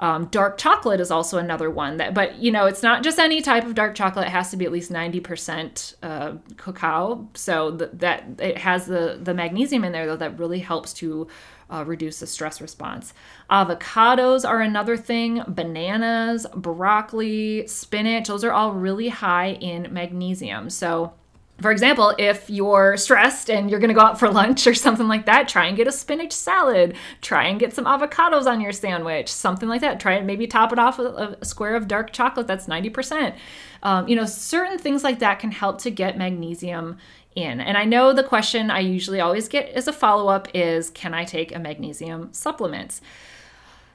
Um, 0.00 0.26
dark 0.26 0.58
chocolate 0.58 1.00
is 1.00 1.10
also 1.10 1.38
another 1.38 1.70
one 1.70 1.96
that, 1.96 2.14
but 2.14 2.36
you 2.36 2.52
know, 2.52 2.66
it's 2.66 2.82
not 2.82 3.02
just 3.02 3.18
any 3.18 3.40
type 3.40 3.64
of 3.64 3.74
dark 3.74 3.96
chocolate. 3.96 4.26
It 4.26 4.30
has 4.30 4.50
to 4.50 4.56
be 4.56 4.64
at 4.64 4.70
least 4.70 4.92
90% 4.92 5.94
uh, 6.02 6.34
cacao. 6.56 7.28
So 7.34 7.76
th- 7.76 7.90
that 7.94 8.24
it 8.38 8.58
has 8.58 8.86
the, 8.86 9.18
the 9.20 9.34
magnesium 9.34 9.84
in 9.84 9.92
there, 9.92 10.06
though, 10.06 10.16
that 10.16 10.38
really 10.38 10.60
helps 10.60 10.92
to 10.94 11.26
uh, 11.70 11.84
reduce 11.86 12.20
the 12.20 12.26
stress 12.26 12.60
response. 12.60 13.12
Avocados 13.50 14.48
are 14.48 14.60
another 14.60 14.96
thing, 14.96 15.42
bananas, 15.46 16.46
broccoli, 16.54 17.66
spinach, 17.66 18.28
those 18.28 18.44
are 18.44 18.52
all 18.52 18.72
really 18.72 19.08
high 19.08 19.52
in 19.52 19.92
magnesium. 19.92 20.70
So, 20.70 21.14
for 21.60 21.72
example, 21.72 22.14
if 22.18 22.48
you're 22.48 22.96
stressed 22.96 23.50
and 23.50 23.68
you're 23.68 23.80
going 23.80 23.88
to 23.88 23.94
go 23.94 24.00
out 24.00 24.18
for 24.18 24.30
lunch 24.30 24.66
or 24.66 24.74
something 24.74 25.08
like 25.08 25.26
that, 25.26 25.48
try 25.48 25.66
and 25.66 25.76
get 25.76 25.88
a 25.88 25.92
spinach 25.92 26.32
salad. 26.32 26.94
Try 27.20 27.48
and 27.48 27.58
get 27.58 27.74
some 27.74 27.84
avocados 27.84 28.46
on 28.46 28.60
your 28.60 28.70
sandwich, 28.70 29.28
something 29.28 29.68
like 29.68 29.80
that. 29.80 29.98
Try 29.98 30.14
and 30.14 30.26
maybe 30.26 30.46
top 30.46 30.72
it 30.72 30.78
off 30.78 30.98
with 30.98 31.08
a 31.08 31.44
square 31.44 31.74
of 31.74 31.88
dark 31.88 32.12
chocolate 32.12 32.46
that's 32.46 32.66
90%. 32.66 33.34
Um, 33.82 34.06
you 34.06 34.14
know, 34.14 34.24
certain 34.24 34.78
things 34.78 35.02
like 35.02 35.18
that 35.18 35.40
can 35.40 35.50
help 35.50 35.80
to 35.82 35.90
get 35.90 36.16
magnesium 36.16 36.98
in. 37.42 37.60
And 37.60 37.76
I 37.78 37.84
know 37.84 38.12
the 38.12 38.24
question 38.24 38.70
I 38.70 38.80
usually 38.80 39.20
always 39.20 39.48
get 39.48 39.70
as 39.70 39.88
a 39.88 39.92
follow 39.92 40.28
up 40.28 40.48
is 40.54 40.90
Can 40.90 41.14
I 41.14 41.24
take 41.24 41.54
a 41.54 41.58
magnesium 41.58 42.32
supplement? 42.32 43.00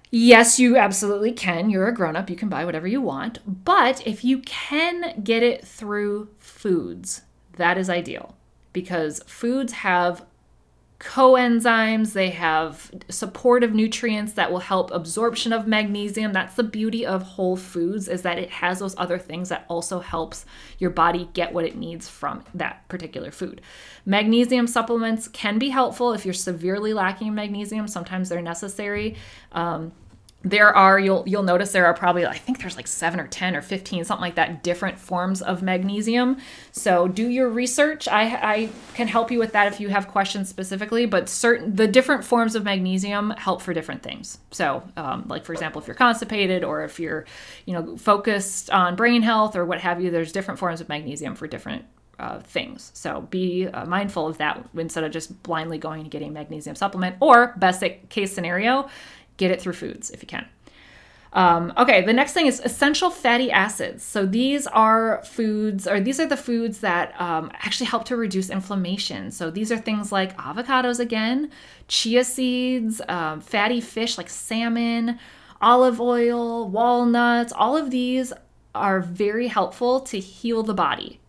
Yes, 0.10 0.60
you 0.60 0.78
absolutely 0.78 1.32
can. 1.32 1.72
You're 1.72 1.88
a 1.88 1.94
grown 1.94 2.16
up, 2.16 2.30
you 2.30 2.36
can 2.36 2.50
buy 2.50 2.66
whatever 2.66 2.88
you 2.88 3.02
want. 3.02 3.40
But 3.66 4.06
if 4.06 4.24
you 4.24 4.40
can 4.40 5.22
get 5.24 5.42
it 5.42 5.66
through 5.66 6.30
foods, 6.38 7.24
that 7.58 7.78
is 7.78 7.90
ideal 7.90 8.36
because 8.74 9.22
foods 9.26 9.74
have 9.74 10.26
coenzymes, 11.04 12.14
they 12.14 12.30
have 12.30 12.90
supportive 13.10 13.74
nutrients 13.74 14.34
that 14.34 14.52
will 14.52 14.60
help 14.60 14.90
absorption 14.92 15.52
of 15.52 15.68
magnesium. 15.68 16.32
That's 16.32 16.56
the 16.56 16.64
beauty 16.64 17.06
of 17.06 17.22
whole 17.24 17.58
foods 17.58 18.08
is 18.08 18.22
that 18.22 18.40
it 18.40 18.50
has 18.50 18.80
those 18.80 18.96
other 18.98 19.20
things 19.20 19.50
that 19.50 19.66
also 19.68 20.00
helps 20.00 20.46
your 20.80 20.92
body 20.92 21.30
get 21.34 21.54
what 21.54 21.66
it 21.66 21.76
needs 21.76 22.08
from 22.08 22.44
that 22.54 22.88
particular 22.88 23.32
food. 23.32 23.62
Magnesium 24.06 24.66
supplements 24.66 25.28
can 25.28 25.60
be 25.60 25.70
helpful 25.70 26.14
if 26.14 26.26
you're 26.26 26.34
severely 26.34 26.94
lacking 26.94 27.28
in 27.28 27.36
magnesium. 27.36 27.88
Sometimes 27.88 28.30
they're 28.30 28.42
necessary. 28.42 29.16
Um, 29.52 29.92
there 30.44 30.76
are 30.76 31.00
you'll 31.00 31.24
you'll 31.26 31.44
notice 31.44 31.72
there 31.72 31.86
are 31.86 31.94
probably 31.94 32.26
I 32.26 32.38
think 32.38 32.60
there's 32.60 32.76
like 32.76 32.88
7 32.88 33.20
or 33.20 33.28
10 33.28 33.56
or 33.56 33.62
15 33.62 34.04
something 34.04 34.22
like 34.22 34.36
that 34.36 34.62
different 34.62 35.00
forms 35.00 35.42
of 35.42 35.62
magnesium. 35.62 36.38
So 36.72 37.08
do 37.08 37.30
your 37.30 37.50
research. 37.50 38.08
I 38.08 38.24
I 38.24 38.70
can 38.94 39.08
help 39.08 39.32
you 39.32 39.40
with 39.40 39.54
that 39.54 39.72
if 39.72 39.80
you 39.80 39.90
have 39.90 40.10
questions 40.10 40.50
specifically, 40.50 41.06
but 41.06 41.30
certain 41.30 41.76
the 41.76 41.88
different 41.88 42.26
forms 42.26 42.56
of 42.56 42.64
magnesium 42.64 43.32
help 43.32 43.62
for 43.62 43.74
different 43.74 44.04
things. 44.04 44.38
So 44.52 44.84
um, 44.98 45.26
like 45.28 45.46
for 45.46 45.54
example, 45.54 45.82
if 45.82 45.88
you're 45.88 45.96
constipated 45.96 46.64
or 46.64 46.84
if 46.84 47.00
you're 47.00 47.26
you 47.66 47.74
know 47.74 47.96
focused 47.96 48.70
on 48.70 48.98
brain 48.98 49.22
health 49.22 49.56
or 49.56 49.66
what 49.66 49.80
have 49.80 50.02
you, 50.02 50.12
there's 50.12 50.34
different 50.34 50.60
forms 50.60 50.82
of 50.82 50.90
magnesium 50.90 51.36
for 51.36 51.48
different 51.48 51.86
uh, 52.20 52.40
things. 52.40 52.92
So 52.94 53.22
be 53.22 53.68
uh, 53.68 53.86
mindful 53.86 54.28
of 54.28 54.38
that 54.38 54.64
instead 54.76 55.04
of 55.04 55.12
just 55.12 55.42
blindly 55.44 55.78
going 55.78 56.02
and 56.02 56.12
getting 56.12 56.34
magnesium 56.34 56.76
supplement. 56.76 57.16
Or 57.20 57.54
best 57.58 57.84
case 58.10 58.34
scenario, 58.34 58.90
get 59.38 59.52
it 59.52 59.62
through 59.62 59.74
foods 59.74 60.10
if 60.12 60.22
you 60.22 60.28
can. 60.28 60.46
Um, 61.34 61.74
okay, 61.78 62.04
the 62.04 62.14
next 62.14 62.34
thing 62.34 62.46
is 62.46 62.60
essential 62.60 63.10
fatty 63.10 63.52
acids. 63.52 64.04
So 64.04 64.26
these 64.26 64.68
are 64.68 65.24
foods, 65.26 65.88
or 65.88 66.00
these 66.00 66.20
are 66.20 66.28
the 66.28 66.38
foods 66.38 66.80
that 66.82 67.20
um, 67.20 67.50
actually 67.54 67.88
help 67.88 68.06
to 68.06 68.16
reduce 68.16 68.52
inflammation. 68.52 69.32
So 69.32 69.50
these 69.50 69.72
are 69.72 69.78
things 69.78 70.12
like 70.12 70.38
avocados 70.38 71.00
again, 71.00 71.50
chia 71.88 72.24
seeds, 72.24 73.02
um, 73.10 73.42
fatty 73.42 73.82
fish 73.82 74.18
like 74.18 74.30
salmon, 74.30 75.18
olive 75.60 76.00
oil, 76.00 76.70
walnuts. 76.70 77.52
All 77.52 77.76
of 77.76 77.90
these 77.90 78.32
are 78.76 79.00
very 79.00 79.48
helpful 79.48 80.02
to 80.02 80.20
heal 80.20 80.62
the 80.62 80.74
body. 80.76 81.20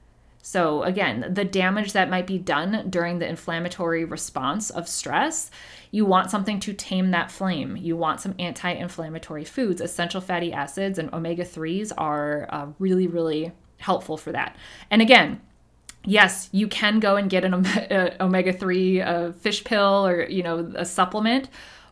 So, 0.46 0.82
again, 0.82 1.32
the 1.32 1.46
damage 1.46 1.94
that 1.94 2.10
might 2.10 2.26
be 2.26 2.36
done 2.36 2.90
during 2.90 3.18
the 3.18 3.26
inflammatory 3.26 4.04
response 4.04 4.68
of 4.68 4.86
stress, 4.86 5.50
you 5.90 6.04
want 6.04 6.30
something 6.30 6.60
to 6.60 6.74
tame 6.74 7.12
that 7.12 7.30
flame. 7.30 7.78
You 7.78 7.96
want 7.96 8.20
some 8.20 8.34
anti 8.38 8.70
inflammatory 8.70 9.46
foods. 9.46 9.80
Essential 9.80 10.20
fatty 10.20 10.52
acids 10.52 10.98
and 10.98 11.10
omega 11.14 11.44
3s 11.44 11.92
are 11.96 12.46
uh, 12.50 12.66
really, 12.78 13.06
really 13.06 13.52
helpful 13.78 14.18
for 14.18 14.32
that. 14.32 14.54
And 14.90 15.00
again, 15.00 15.40
yes, 16.04 16.50
you 16.52 16.68
can 16.68 17.00
go 17.00 17.16
and 17.16 17.30
get 17.30 17.46
an 17.46 17.54
omega 18.20 18.52
3 18.52 19.00
uh, 19.00 19.32
fish 19.32 19.64
pill 19.64 20.06
or, 20.06 20.28
you 20.28 20.42
know, 20.42 20.70
a 20.76 20.84
supplement. 20.84 21.48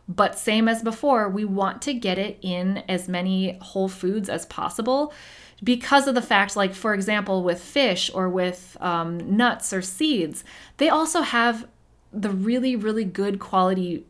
But 0.07 0.37
same 0.37 0.67
as 0.67 0.83
before, 0.83 1.27
we 1.27 1.43
want 1.43 1.81
to 1.83 1.93
get 1.95 2.19
it 2.19 2.37
in 2.43 2.83
as 2.87 3.09
many 3.09 3.57
whole 3.61 3.89
foods 3.89 4.29
as 4.29 4.45
possible 4.45 5.11
because 5.63 6.07
of 6.07 6.15
the 6.15 6.21
fact, 6.21 6.55
like, 6.55 6.73
for 6.73 6.93
example, 6.93 7.43
with 7.43 7.61
fish 7.61 8.11
or 8.13 8.27
with 8.29 8.75
um, 8.81 9.37
nuts 9.37 9.71
or 9.71 9.81
seeds, 9.81 10.43
they 10.77 10.89
also 10.89 11.21
have 11.21 11.67
the 12.11 12.29
really, 12.29 12.75
really 12.75 13.05
good 13.05 13.39
quality 13.39 14.05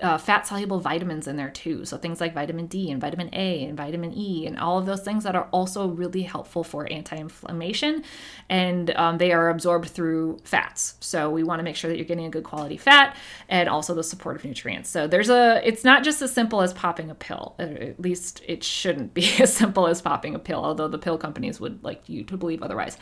uh, 0.00 0.16
fat 0.16 0.46
soluble 0.46 0.80
vitamins 0.80 1.28
in 1.28 1.36
there 1.36 1.50
too. 1.50 1.84
So 1.84 1.98
things 1.98 2.18
like 2.20 2.32
vitamin 2.32 2.66
D 2.66 2.90
and 2.90 2.98
vitamin 2.98 3.28
A 3.34 3.64
and 3.64 3.76
vitamin 3.76 4.16
E 4.16 4.46
and 4.46 4.58
all 4.58 4.78
of 4.78 4.86
those 4.86 5.02
things 5.02 5.24
that 5.24 5.34
are 5.36 5.48
also 5.52 5.88
really 5.88 6.22
helpful 6.22 6.64
for 6.64 6.90
anti 6.90 7.16
inflammation. 7.16 8.02
And 8.48 8.90
um, 8.96 9.18
they 9.18 9.32
are 9.32 9.50
absorbed 9.50 9.90
through 9.90 10.38
fats. 10.44 10.94
So 11.00 11.28
we 11.28 11.42
want 11.42 11.58
to 11.58 11.62
make 11.62 11.76
sure 11.76 11.90
that 11.90 11.98
you're 11.98 12.06
getting 12.06 12.24
a 12.24 12.30
good 12.30 12.44
quality 12.44 12.78
fat 12.78 13.16
and 13.50 13.68
also 13.68 13.94
the 13.94 14.02
supportive 14.04 14.44
nutrients. 14.44 14.88
So 14.88 15.06
there's 15.06 15.28
a, 15.28 15.60
it's 15.62 15.84
not 15.84 16.04
just 16.04 16.22
as 16.22 16.32
simple 16.32 16.62
as 16.62 16.72
popping 16.72 17.10
a 17.10 17.14
pill. 17.14 17.54
At 17.58 18.00
least 18.00 18.42
it 18.48 18.64
shouldn't 18.64 19.12
be 19.12 19.30
as 19.40 19.54
simple 19.54 19.86
as 19.86 20.00
popping 20.00 20.34
a 20.34 20.38
pill, 20.38 20.64
although 20.64 20.88
the 20.88 20.98
pill 20.98 21.18
companies 21.18 21.60
would 21.60 21.84
like 21.84 22.08
you 22.08 22.24
to 22.24 22.36
believe 22.38 22.62
otherwise. 22.62 22.96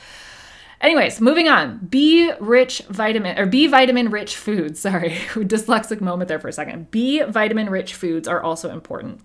Anyways, 0.81 1.21
moving 1.21 1.49
on. 1.49 1.79
B 1.89 2.31
rich 2.39 2.83
vitamin 2.89 3.39
or 3.39 3.47
B 3.47 3.67
vitamin 3.67 4.11
rich 4.11 4.37
foods. 4.37 4.81
Sorry, 4.89 5.11
dyslexic 5.11 6.01
moment 6.01 6.29
there 6.29 6.39
for 6.39 6.49
a 6.49 6.53
second. 6.53 6.91
B 6.91 7.23
vitamin 7.23 7.71
rich 7.71 7.95
foods 7.95 8.29
are 8.29 8.43
also 8.43 8.71
important. 8.71 9.21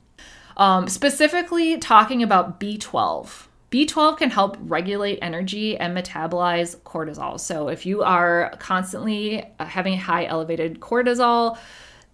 Um, 0.57 0.87
specifically, 0.87 1.77
talking 1.77 2.21
about 2.21 2.59
B12. 2.59 3.47
B12 3.71 4.17
can 4.17 4.29
help 4.29 4.55
regulate 4.61 5.17
energy 5.23 5.75
and 5.75 5.97
metabolize 5.97 6.77
cortisol. 6.81 7.39
So, 7.39 7.69
if 7.69 7.87
you 7.87 8.03
are 8.03 8.53
constantly 8.59 9.43
having 9.59 9.97
high 9.97 10.25
elevated 10.25 10.79
cortisol, 10.79 11.57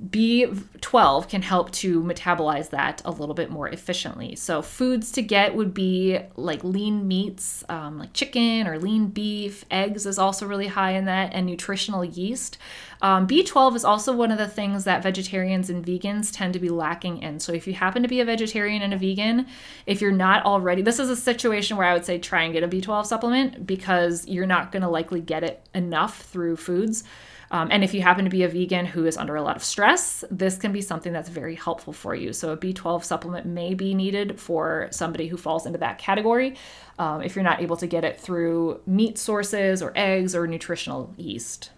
B12 0.08 1.27
can 1.27 1.41
help 1.41 1.72
to 1.72 2.01
metabolize 2.01 2.70
that 2.70 3.01
a 3.03 3.12
little 3.12 3.36
bit 3.36 3.50
more 3.50 3.68
efficiently. 3.68 4.34
So, 4.38 4.62
foods 4.62 5.12
to 5.12 5.22
get 5.22 5.56
would 5.56 5.74
be 5.74 6.20
like 6.38 6.63
lean 6.63 7.06
meats, 7.06 7.65
um, 7.68 8.00
like 8.00 8.13
chicken 8.13 8.65
or 8.65 8.79
lean 8.79 9.08
beef. 9.08 9.65
Eggs 9.70 10.06
is 10.06 10.18
also 10.18 10.48
really 10.48 10.68
high 10.68 10.91
in 10.91 11.03
that, 11.06 11.34
and 11.34 11.46
nutritional 11.46 12.06
yeast. 12.06 12.58
Um, 13.01 13.27
B12 13.27 13.75
is 13.75 13.84
also 13.84 14.13
one 14.13 14.32
of 14.32 14.38
the 14.38 14.48
things 14.48 14.86
that 14.86 15.03
vegetarians 15.03 15.70
and 15.70 15.86
vegans 15.86 16.32
tend 16.34 16.53
to 16.53 16.60
be 16.60 16.70
lacking 16.70 17.22
in. 17.22 17.41
So, 17.41 17.51
if 17.51 17.68
you 17.68 17.74
happen 17.74 18.01
to 18.01 18.08
be 18.08 18.22
a 18.22 18.25
vegetarian 18.25 18.82
and 18.82 18.94
a 18.94 18.98
vegan, 18.98 19.48
if 19.86 20.00
you're 20.00 20.13
not 20.13 20.46
already, 20.46 20.82
this 20.82 21.00
is 21.00 21.10
a 21.10 21.15
situation 21.18 21.75
where 21.75 21.88
I 21.88 21.94
would 21.94 22.06
say 22.06 22.20
try 22.20 22.44
and 22.44 22.53
get 22.53 22.63
a 22.63 22.70
B12 22.70 23.06
supplement 23.06 23.68
because 23.68 24.25
you're 24.29 24.46
not 24.46 24.72
going 24.72 24.84
to 24.84 24.89
likely 24.89 25.20
get 25.20 25.44
it 25.44 25.68
enough 25.74 26.22
through 26.22 26.56
foods. 26.56 27.03
Um, 27.51 27.70
and 27.72 27.84
if 27.84 27.94
you 27.94 28.01
happen 28.01 28.25
to 28.25 28.29
be 28.29 28.44
a 28.44 28.48
vegan 28.48 28.86
who 28.86 29.06
is 29.06 29.18
under 29.18 29.36
a 29.36 29.41
lot 29.41 29.56
of 29.56 29.63
stress, 29.63 30.24
this 30.29 30.58
can 30.58 30.72
be 30.72 30.82
something 30.82 31.12
that's 31.12 31.29
very 31.29 31.56
helpful 31.56 31.94
for 31.94 32.13
you. 32.13 32.32
So, 32.32 32.51
a 32.51 32.58
B12 32.58 33.03
supplement 33.03 33.46
may 33.46 33.74
be 33.74 33.96
needed 33.96 34.39
for 34.39 34.88
somebody 34.91 35.27
who 35.27 35.38
falls 35.38 35.65
into 35.65 35.79
that 35.79 35.98
category 35.98 36.56
um, 37.00 37.22
if 37.22 37.36
you're 37.36 37.44
not 37.44 37.62
able 37.62 37.77
to 37.77 37.88
get 37.88 38.03
it 38.03 38.20
through 38.20 38.82
meat 38.86 39.18
sources 39.18 39.82
or 39.82 39.91
eggs 39.96 40.36
or 40.36 40.46
nutritional 40.46 41.13
yeast. 41.18 41.72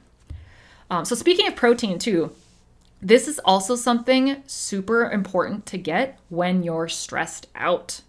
Um, 0.89 1.05
so, 1.05 1.15
speaking 1.15 1.47
of 1.47 1.55
protein, 1.55 1.99
too, 1.99 2.31
this 3.01 3.27
is 3.27 3.39
also 3.39 3.75
something 3.75 4.43
super 4.45 5.09
important 5.09 5.65
to 5.67 5.77
get 5.77 6.19
when 6.29 6.63
you're 6.63 6.89
stressed 6.89 7.47
out. 7.55 8.01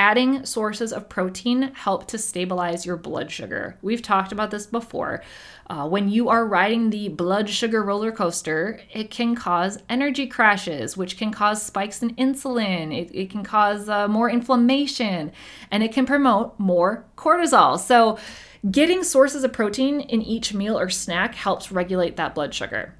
Adding 0.00 0.46
sources 0.46 0.94
of 0.94 1.10
protein 1.10 1.72
help 1.74 2.08
to 2.08 2.16
stabilize 2.16 2.86
your 2.86 2.96
blood 2.96 3.30
sugar. 3.30 3.76
We've 3.82 4.00
talked 4.00 4.32
about 4.32 4.50
this 4.50 4.64
before. 4.64 5.22
Uh, 5.68 5.86
when 5.86 6.08
you 6.08 6.30
are 6.30 6.46
riding 6.46 6.88
the 6.88 7.10
blood 7.10 7.50
sugar 7.50 7.82
roller 7.84 8.10
coaster, 8.10 8.80
it 8.94 9.10
can 9.10 9.34
cause 9.34 9.82
energy 9.90 10.26
crashes, 10.26 10.96
which 10.96 11.18
can 11.18 11.30
cause 11.30 11.62
spikes 11.62 12.02
in 12.02 12.14
insulin. 12.14 12.98
It, 12.98 13.14
it 13.14 13.28
can 13.28 13.44
cause 13.44 13.90
uh, 13.90 14.08
more 14.08 14.30
inflammation 14.30 15.32
and 15.70 15.82
it 15.82 15.92
can 15.92 16.06
promote 16.06 16.58
more 16.58 17.04
cortisol. 17.18 17.78
So, 17.78 18.16
getting 18.70 19.04
sources 19.04 19.44
of 19.44 19.52
protein 19.52 20.00
in 20.00 20.22
each 20.22 20.54
meal 20.54 20.78
or 20.78 20.88
snack 20.88 21.34
helps 21.34 21.70
regulate 21.70 22.16
that 22.16 22.34
blood 22.34 22.54
sugar. 22.54 22.94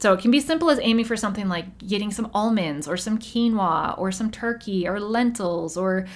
So, 0.00 0.12
it 0.12 0.20
can 0.20 0.30
be 0.30 0.40
simple 0.40 0.70
as 0.70 0.80
aiming 0.82 1.04
for 1.04 1.16
something 1.16 1.48
like 1.48 1.78
getting 1.78 2.10
some 2.10 2.30
almonds 2.34 2.88
or 2.88 2.96
some 2.96 3.18
quinoa 3.18 3.98
or 3.98 4.10
some 4.10 4.30
turkey 4.30 4.88
or 4.88 4.98
lentils 4.98 5.76
or 5.76 6.06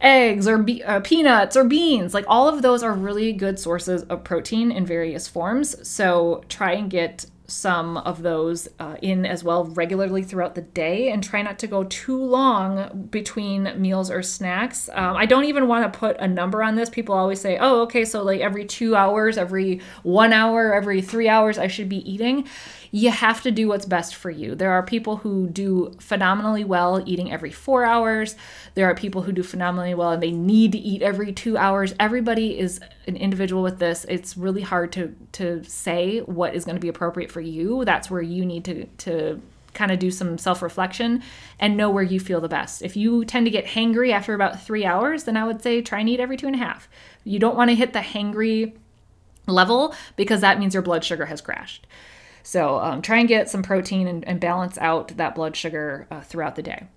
eggs 0.00 0.48
or 0.48 0.58
be- 0.58 0.82
uh, 0.82 1.00
peanuts 1.00 1.56
or 1.56 1.64
beans. 1.64 2.14
Like 2.14 2.24
all 2.28 2.48
of 2.48 2.62
those 2.62 2.82
are 2.82 2.92
really 2.92 3.32
good 3.32 3.58
sources 3.58 4.02
of 4.04 4.24
protein 4.24 4.72
in 4.72 4.86
various 4.86 5.28
forms. 5.28 5.88
So 5.88 6.42
try 6.48 6.72
and 6.72 6.90
get 6.90 7.26
some 7.46 7.96
of 7.96 8.22
those 8.22 8.68
uh, 8.78 8.96
in 9.02 9.26
as 9.26 9.42
well 9.42 9.64
regularly 9.64 10.22
throughout 10.22 10.54
the 10.54 10.62
day 10.62 11.10
and 11.10 11.22
try 11.22 11.42
not 11.42 11.58
to 11.58 11.66
go 11.66 11.82
too 11.84 12.16
long 12.16 13.08
between 13.10 13.72
meals 13.76 14.08
or 14.08 14.22
snacks. 14.22 14.88
Um, 14.92 15.16
I 15.16 15.26
don't 15.26 15.44
even 15.44 15.66
want 15.66 15.92
to 15.92 15.98
put 15.98 16.16
a 16.18 16.28
number 16.28 16.62
on 16.62 16.76
this. 16.76 16.88
People 16.88 17.14
always 17.14 17.40
say, 17.40 17.58
oh, 17.60 17.82
okay, 17.82 18.04
so 18.04 18.22
like 18.22 18.40
every 18.40 18.64
two 18.64 18.94
hours, 18.94 19.36
every 19.36 19.80
one 20.04 20.32
hour, 20.32 20.72
every 20.72 21.02
three 21.02 21.28
hours, 21.28 21.58
I 21.58 21.66
should 21.66 21.88
be 21.88 22.08
eating 22.10 22.46
you 22.90 23.10
have 23.10 23.42
to 23.42 23.50
do 23.50 23.68
what's 23.68 23.86
best 23.86 24.14
for 24.14 24.30
you. 24.30 24.54
There 24.54 24.72
are 24.72 24.82
people 24.82 25.18
who 25.18 25.46
do 25.48 25.92
phenomenally 26.00 26.64
well 26.64 27.02
eating 27.06 27.32
every 27.32 27.50
four 27.50 27.84
hours. 27.84 28.34
There 28.74 28.86
are 28.86 28.94
people 28.94 29.22
who 29.22 29.32
do 29.32 29.42
phenomenally 29.42 29.94
well 29.94 30.10
and 30.10 30.22
they 30.22 30.32
need 30.32 30.72
to 30.72 30.78
eat 30.78 31.02
every 31.02 31.32
two 31.32 31.56
hours. 31.56 31.94
Everybody 32.00 32.58
is 32.58 32.80
an 33.06 33.16
individual 33.16 33.62
with 33.62 33.78
this. 33.78 34.04
It's 34.08 34.36
really 34.36 34.62
hard 34.62 34.92
to 34.92 35.14
to 35.32 35.62
say 35.64 36.20
what 36.20 36.54
is 36.54 36.64
going 36.64 36.76
to 36.76 36.80
be 36.80 36.88
appropriate 36.88 37.30
for 37.30 37.40
you. 37.40 37.84
That's 37.84 38.10
where 38.10 38.22
you 38.22 38.44
need 38.44 38.64
to 38.64 38.84
to 38.84 39.40
kind 39.72 39.92
of 39.92 40.00
do 40.00 40.10
some 40.10 40.36
self 40.36 40.62
reflection 40.62 41.22
and 41.58 41.76
know 41.76 41.90
where 41.90 42.02
you 42.02 42.18
feel 42.18 42.40
the 42.40 42.48
best. 42.48 42.82
If 42.82 42.96
you 42.96 43.24
tend 43.24 43.46
to 43.46 43.50
get 43.50 43.66
hangry 43.66 44.12
after 44.12 44.34
about 44.34 44.60
three 44.60 44.84
hours, 44.84 45.24
then 45.24 45.36
I 45.36 45.44
would 45.44 45.62
say 45.62 45.80
try 45.80 46.00
and 46.00 46.08
eat 46.08 46.20
every 46.20 46.36
two 46.36 46.46
and 46.46 46.56
a 46.56 46.58
half. 46.58 46.88
You 47.22 47.38
don't 47.38 47.56
want 47.56 47.70
to 47.70 47.76
hit 47.76 47.92
the 47.92 48.00
hangry 48.00 48.72
level 49.46 49.94
because 50.16 50.40
that 50.40 50.58
means 50.58 50.74
your 50.74 50.82
blood 50.82 51.04
sugar 51.04 51.26
has 51.26 51.40
crashed. 51.40 51.86
So 52.50 52.80
um, 52.80 53.00
try 53.00 53.20
and 53.20 53.28
get 53.28 53.48
some 53.48 53.62
protein 53.62 54.08
and, 54.08 54.26
and 54.26 54.40
balance 54.40 54.76
out 54.78 55.16
that 55.18 55.36
blood 55.36 55.54
sugar 55.54 56.08
uh, 56.10 56.20
throughout 56.22 56.56
the 56.56 56.64
day. 56.64 56.88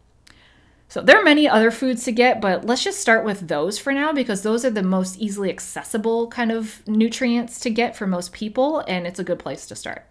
So 0.88 1.00
there 1.00 1.20
are 1.20 1.24
many 1.24 1.48
other 1.48 1.70
foods 1.70 2.06
to 2.06 2.12
get, 2.12 2.42
but 2.42 2.66
let's 2.66 2.84
just 2.84 3.00
start 3.00 3.24
with 3.24 3.48
those 3.48 3.78
for 3.78 3.94
now 3.94 4.12
because 4.14 4.42
those 4.42 4.66
are 4.66 4.72
the 4.72 4.82
most 4.82 5.20
easily 5.20 5.52
accessible 5.52 6.28
kind 6.30 6.52
of 6.52 6.82
nutrients 6.88 7.60
to 7.60 7.70
get 7.70 7.96
for 7.96 8.08
most 8.08 8.34
people, 8.34 8.80
and 8.88 9.06
it's 9.06 9.20
a 9.20 9.24
good 9.24 9.38
place 9.38 9.68
to 9.68 9.76
start. 9.76 10.08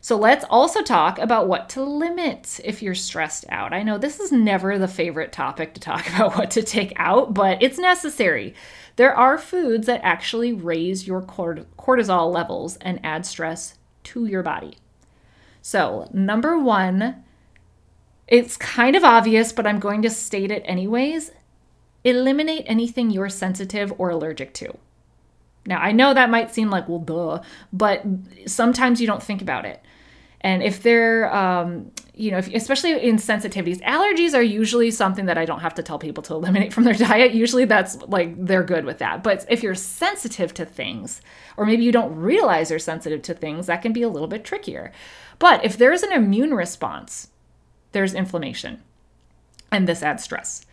So 0.00 0.16
let's 0.16 0.46
also 0.48 0.80
talk 0.80 1.18
about 1.18 1.48
what 1.48 1.68
to 1.70 1.82
limit 1.82 2.58
if 2.64 2.82
you're 2.82 2.94
stressed 2.94 3.44
out. 3.50 3.74
I 3.74 3.82
know 3.82 3.98
this 3.98 4.20
is 4.20 4.32
never 4.32 4.78
the 4.78 4.88
favorite 4.88 5.32
topic 5.32 5.74
to 5.74 5.80
talk 5.80 6.08
about 6.14 6.34
what 6.34 6.50
to 6.52 6.62
take 6.62 6.94
out, 6.96 7.34
but 7.34 7.62
it's 7.62 7.78
necessary. 7.78 8.54
There 8.96 9.14
are 9.14 9.36
foods 9.36 9.86
that 9.86 10.00
actually 10.02 10.54
raise 10.54 11.06
your 11.06 11.20
cortisol 11.20 12.32
levels 12.32 12.76
and 12.76 13.00
add 13.04 13.26
stress 13.26 13.77
to 14.08 14.26
your 14.26 14.42
body. 14.42 14.78
So, 15.62 16.08
number 16.12 16.58
one, 16.58 17.24
it's 18.26 18.56
kind 18.56 18.94
of 18.96 19.04
obvious, 19.04 19.52
but 19.52 19.66
I'm 19.66 19.80
going 19.80 20.02
to 20.02 20.10
state 20.10 20.50
it 20.50 20.62
anyways. 20.64 21.30
Eliminate 22.04 22.64
anything 22.66 23.10
you're 23.10 23.28
sensitive 23.28 23.92
or 23.98 24.10
allergic 24.10 24.54
to. 24.54 24.76
Now, 25.66 25.80
I 25.80 25.92
know 25.92 26.14
that 26.14 26.30
might 26.30 26.54
seem 26.54 26.70
like, 26.70 26.88
well, 26.88 27.00
duh, 27.00 27.42
but 27.72 28.02
sometimes 28.46 29.00
you 29.00 29.06
don't 29.06 29.22
think 29.22 29.42
about 29.42 29.66
it. 29.66 29.82
And 30.40 30.62
if 30.62 30.82
they're, 30.82 31.34
um, 31.34 31.90
you 32.14 32.30
know, 32.30 32.38
if, 32.38 32.52
especially 32.54 32.92
in 33.02 33.16
sensitivities, 33.16 33.80
allergies 33.82 34.34
are 34.34 34.42
usually 34.42 34.90
something 34.90 35.26
that 35.26 35.38
I 35.38 35.44
don't 35.44 35.60
have 35.60 35.74
to 35.74 35.82
tell 35.82 35.98
people 35.98 36.22
to 36.24 36.34
eliminate 36.34 36.72
from 36.72 36.84
their 36.84 36.94
diet. 37.08 37.32
Usually 37.32 37.64
that's 37.64 37.96
like 38.02 38.34
they're 38.44 38.62
good 38.62 38.84
with 38.84 38.98
that. 38.98 39.22
But 39.22 39.44
if 39.48 39.62
you're 39.62 39.74
sensitive 39.74 40.54
to 40.54 40.64
things, 40.64 41.20
or 41.56 41.66
maybe 41.66 41.84
you 41.84 41.92
don't 41.92 42.14
realize 42.16 42.70
you're 42.70 42.78
sensitive 42.78 43.22
to 43.22 43.34
things, 43.34 43.66
that 43.66 43.82
can 43.82 43.92
be 43.92 44.02
a 44.02 44.08
little 44.08 44.28
bit 44.28 44.44
trickier. 44.44 44.92
But 45.38 45.64
if 45.64 45.76
there's 45.76 46.02
an 46.02 46.12
immune 46.12 46.54
response, 46.54 47.28
there's 47.92 48.14
inflammation, 48.14 48.82
and 49.72 49.88
this 49.88 50.02
adds 50.02 50.22
stress. 50.22 50.66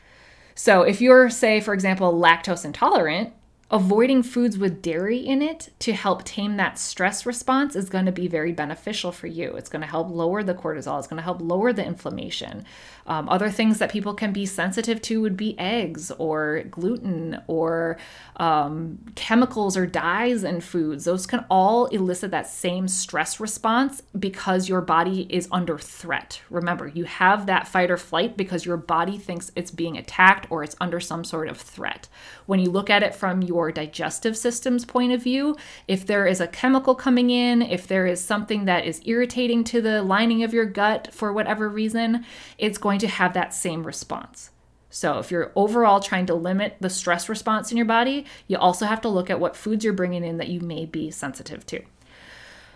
So 0.55 0.83
if 0.83 1.01
you're, 1.01 1.29
say, 1.29 1.59
for 1.59 1.73
example, 1.73 2.13
lactose 2.13 2.65
intolerant, 2.65 3.33
avoiding 3.75 4.23
foods 4.23 4.57
with 4.57 4.81
dairy 4.81 5.17
in 5.17 5.41
it 5.41 5.67
to 5.79 5.91
help 5.91 6.23
tame 6.23 6.55
that 6.55 6.79
stress 6.79 7.25
response 7.25 7.75
is 7.75 7.89
going 7.89 8.05
to 8.05 8.11
be 8.11 8.25
very 8.25 8.53
beneficial 8.53 9.11
for 9.11 9.27
you. 9.27 9.53
It's 9.57 9.67
going 9.67 9.81
to 9.81 9.87
help 9.87 10.09
lower 10.09 10.43
the 10.43 10.53
cortisol, 10.53 10.97
it's 10.97 11.07
going 11.09 11.17
to 11.17 11.23
help 11.23 11.41
lower 11.41 11.73
the 11.73 11.85
inflammation. 11.85 12.63
Um, 13.05 13.27
other 13.27 13.49
things 13.49 13.79
that 13.79 13.91
people 13.91 14.13
can 14.13 14.31
be 14.31 14.45
sensitive 14.45 15.01
to 15.03 15.21
would 15.21 15.35
be 15.35 15.59
eggs 15.59 16.09
or 16.11 16.63
gluten 16.71 17.41
or 17.47 17.97
um, 18.37 18.97
chemicals 19.15 19.75
or 19.75 19.85
dyes 19.85 20.45
in 20.45 20.61
foods. 20.61 21.03
Those 21.03 21.27
can 21.27 21.45
all 21.51 21.87
elicit 21.87 22.31
that 22.31 22.47
same 22.47 22.87
stress 22.87 23.41
response 23.41 24.01
because 24.17 24.69
your 24.69 24.81
body 24.81 25.27
is 25.29 25.49
under 25.51 25.77
threat. 25.77 26.41
Remember, 26.49 26.87
you 26.87 27.03
have 27.03 27.45
that 27.45 27.67
fight 27.67 27.91
or 27.91 27.97
flight 27.97 28.37
because 28.37 28.65
your 28.65 28.77
body 28.77 29.17
thinks 29.17 29.51
it's 29.53 29.69
being 29.69 29.97
attacked 29.97 30.49
or 30.49 30.63
it's 30.63 30.77
under 30.79 31.01
some 31.01 31.25
sort 31.25 31.49
of 31.49 31.57
threat. 31.57 32.07
When 32.45 32.59
you 32.59 32.69
look 32.69 32.89
at 32.89 33.03
it 33.03 33.15
from 33.15 33.41
your 33.41 33.71
digestive 33.71 34.37
system's 34.37 34.85
point 34.85 35.11
of 35.11 35.23
view, 35.23 35.55
if 35.87 36.05
there 36.05 36.27
is 36.27 36.39
a 36.39 36.47
chemical 36.47 36.95
coming 36.95 37.29
in, 37.29 37.61
if 37.61 37.87
there 37.87 38.05
is 38.05 38.23
something 38.23 38.65
that 38.65 38.85
is 38.85 39.01
irritating 39.05 39.63
to 39.65 39.81
the 39.81 40.03
lining 40.03 40.43
of 40.43 40.53
your 40.53 40.65
gut 40.65 41.09
for 41.11 41.33
whatever 41.33 41.67
reason, 41.67 42.25
it's 42.57 42.77
going 42.77 42.99
to 42.99 43.07
have 43.07 43.33
that 43.33 43.53
same 43.53 43.85
response. 43.85 44.51
So, 44.89 45.19
if 45.19 45.29
you're 45.29 45.51
overall 45.55 45.99
trying 45.99 46.25
to 46.27 46.35
limit 46.35 46.77
the 46.79 46.89
stress 46.89 47.27
response 47.27 47.69
in 47.69 47.75
your 47.75 47.85
body, 47.85 48.25
you 48.47 48.57
also 48.57 48.85
have 48.85 49.01
to 49.01 49.09
look 49.09 49.29
at 49.29 49.39
what 49.39 49.57
foods 49.57 49.83
you're 49.83 49.93
bringing 49.93 50.23
in 50.23 50.37
that 50.37 50.47
you 50.47 50.61
may 50.61 50.85
be 50.85 51.11
sensitive 51.11 51.65
to. 51.65 51.81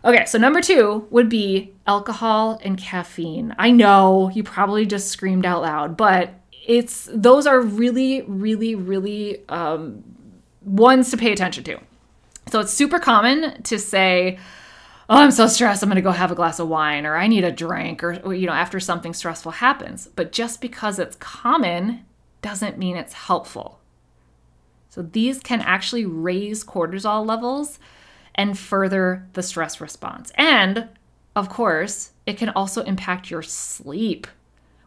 Okay, 0.03 0.25
so 0.25 0.37
number 0.37 0.61
two 0.61 1.07
would 1.11 1.27
be 1.27 1.73
alcohol 1.85 2.59
and 2.63 2.77
caffeine. 2.77 3.53
I 3.57 3.71
know 3.71 4.31
you 4.33 4.43
probably 4.43 4.85
just 4.85 5.09
screamed 5.09 5.45
out 5.45 5.61
loud, 5.61 5.97
but 5.97 6.33
it's 6.69 7.09
those 7.11 7.47
are 7.47 7.59
really, 7.59 8.21
really, 8.21 8.75
really 8.75 9.41
um, 9.49 10.03
ones 10.61 11.09
to 11.09 11.17
pay 11.17 11.33
attention 11.33 11.63
to. 11.63 11.79
So 12.47 12.59
it's 12.59 12.71
super 12.71 12.99
common 12.99 13.63
to 13.63 13.79
say, 13.79 14.37
oh, 15.09 15.17
I'm 15.17 15.31
so 15.31 15.47
stressed, 15.47 15.81
I'm 15.81 15.89
going 15.89 15.95
to 15.95 16.03
go 16.03 16.11
have 16.11 16.31
a 16.31 16.35
glass 16.35 16.59
of 16.59 16.67
wine 16.67 17.07
or 17.07 17.17
I 17.17 17.25
need 17.25 17.43
a 17.43 17.51
drink 17.51 18.03
or, 18.03 18.19
or, 18.23 18.35
you 18.35 18.45
know, 18.45 18.53
after 18.53 18.79
something 18.79 19.15
stressful 19.15 19.53
happens. 19.53 20.07
But 20.15 20.31
just 20.31 20.61
because 20.61 20.99
it's 20.99 21.15
common 21.15 22.05
doesn't 22.43 22.77
mean 22.77 22.95
it's 22.95 23.13
helpful. 23.13 23.79
So 24.89 25.01
these 25.01 25.39
can 25.39 25.61
actually 25.61 26.05
raise 26.05 26.63
cortisol 26.63 27.25
levels 27.25 27.79
and 28.35 28.57
further 28.57 29.27
the 29.33 29.41
stress 29.41 29.81
response. 29.81 30.31
And 30.35 30.87
of 31.35 31.49
course, 31.49 32.11
it 32.27 32.37
can 32.37 32.49
also 32.49 32.83
impact 32.83 33.31
your 33.31 33.41
sleep, 33.41 34.27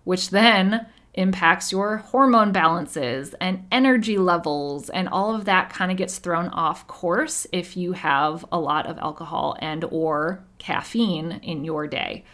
which 0.05 0.31
then 0.31 0.87
impacts 1.14 1.70
your 1.70 1.98
hormone 1.98 2.53
balances 2.53 3.35
and 3.40 3.66
energy 3.70 4.16
levels 4.16 4.88
and 4.88 5.09
all 5.09 5.35
of 5.35 5.44
that 5.44 5.68
kind 5.68 5.90
of 5.90 5.98
gets 5.98 6.18
thrown 6.18 6.48
off 6.48 6.87
course 6.87 7.46
if 7.53 7.77
you 7.77 7.92
have 7.92 8.44
a 8.51 8.59
lot 8.59 8.87
of 8.87 8.96
alcohol 8.98 9.57
and 9.61 9.85
or 9.85 10.42
caffeine 10.59 11.33
in 11.42 11.64
your 11.64 11.87
day. 11.87 12.25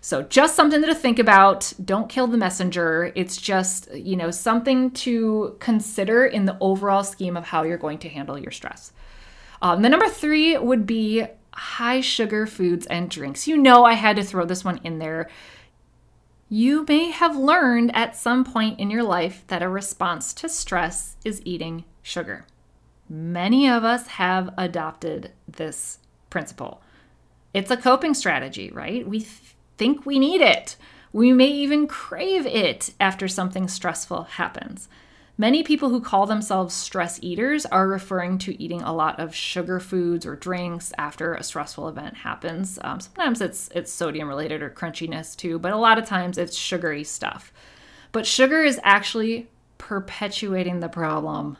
So 0.00 0.22
just 0.22 0.54
something 0.54 0.80
to 0.80 0.94
think 0.94 1.18
about. 1.18 1.72
Don't 1.84 2.08
kill 2.08 2.26
the 2.26 2.38
messenger. 2.38 3.12
It's 3.14 3.36
just, 3.36 3.92
you 3.92 4.16
know, 4.16 4.30
something 4.30 4.92
to 4.92 5.56
consider 5.60 6.24
in 6.24 6.46
the 6.46 6.56
overall 6.60 7.04
scheme 7.04 7.36
of 7.36 7.44
how 7.44 7.64
you're 7.64 7.76
going 7.76 7.98
to 7.98 8.08
handle 8.08 8.38
your 8.38 8.52
stress. 8.52 8.92
Um, 9.60 9.82
the 9.82 9.90
number 9.90 10.08
three 10.08 10.56
would 10.56 10.86
be 10.86 11.26
high 11.52 12.00
sugar 12.00 12.46
foods 12.46 12.86
and 12.86 13.10
drinks. 13.10 13.46
You 13.46 13.58
know, 13.58 13.84
I 13.84 13.94
had 13.94 14.16
to 14.16 14.22
throw 14.22 14.46
this 14.46 14.64
one 14.64 14.80
in 14.84 15.00
there 15.00 15.28
you 16.52 16.84
may 16.88 17.10
have 17.10 17.36
learned 17.36 17.94
at 17.94 18.16
some 18.16 18.44
point 18.44 18.80
in 18.80 18.90
your 18.90 19.04
life 19.04 19.44
that 19.46 19.62
a 19.62 19.68
response 19.68 20.34
to 20.34 20.48
stress 20.48 21.16
is 21.24 21.40
eating 21.44 21.84
sugar. 22.02 22.44
Many 23.08 23.68
of 23.68 23.84
us 23.84 24.08
have 24.08 24.52
adopted 24.58 25.30
this 25.46 26.00
principle. 26.28 26.82
It's 27.54 27.70
a 27.70 27.76
coping 27.76 28.14
strategy, 28.14 28.68
right? 28.72 29.06
We 29.06 29.20
th- 29.20 29.54
think 29.78 30.04
we 30.04 30.18
need 30.18 30.40
it. 30.40 30.74
We 31.12 31.32
may 31.32 31.46
even 31.48 31.86
crave 31.86 32.46
it 32.46 32.94
after 32.98 33.28
something 33.28 33.68
stressful 33.68 34.24
happens. 34.24 34.88
Many 35.38 35.62
people 35.62 35.88
who 35.88 36.00
call 36.00 36.26
themselves 36.26 36.74
stress 36.74 37.18
eaters 37.22 37.64
are 37.66 37.88
referring 37.88 38.36
to 38.38 38.62
eating 38.62 38.82
a 38.82 38.92
lot 38.92 39.18
of 39.18 39.34
sugar 39.34 39.80
foods 39.80 40.26
or 40.26 40.36
drinks 40.36 40.92
after 40.98 41.34
a 41.34 41.42
stressful 41.42 41.88
event 41.88 42.18
happens. 42.18 42.78
Um, 42.82 43.00
sometimes 43.00 43.40
it's 43.40 43.68
it's 43.74 43.92
sodium 43.92 44.28
related 44.28 44.62
or 44.62 44.68
crunchiness 44.68 45.34
too, 45.34 45.58
but 45.58 45.72
a 45.72 45.78
lot 45.78 45.98
of 45.98 46.04
times 46.04 46.36
it's 46.36 46.56
sugary 46.56 47.04
stuff. 47.04 47.52
But 48.12 48.26
sugar 48.26 48.62
is 48.62 48.80
actually 48.82 49.48
perpetuating 49.78 50.80
the 50.80 50.88
problem. 50.88 51.56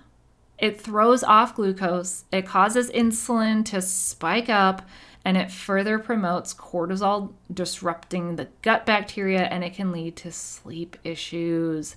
It 0.59 0.79
throws 0.79 1.25
off 1.25 1.57
glucose, 1.57 2.25
it 2.31 2.45
causes 2.45 2.91
insulin 2.91 3.65
to 3.67 3.81
spike 3.81 4.51
up, 4.51 4.83
and 5.25 5.39
it 5.39 5.51
further 5.51 5.99
promotes 5.99 6.53
cortisol 6.53 7.33
disrupting 7.53 8.37
the 8.37 8.49
gut 8.61 8.85
bacteria, 8.85 9.45
and 9.45 9.65
it 9.65 9.73
can 9.73 9.91
lead 9.91 10.17
to 10.17 10.31
sleep 10.31 10.99
issues. 11.03 11.97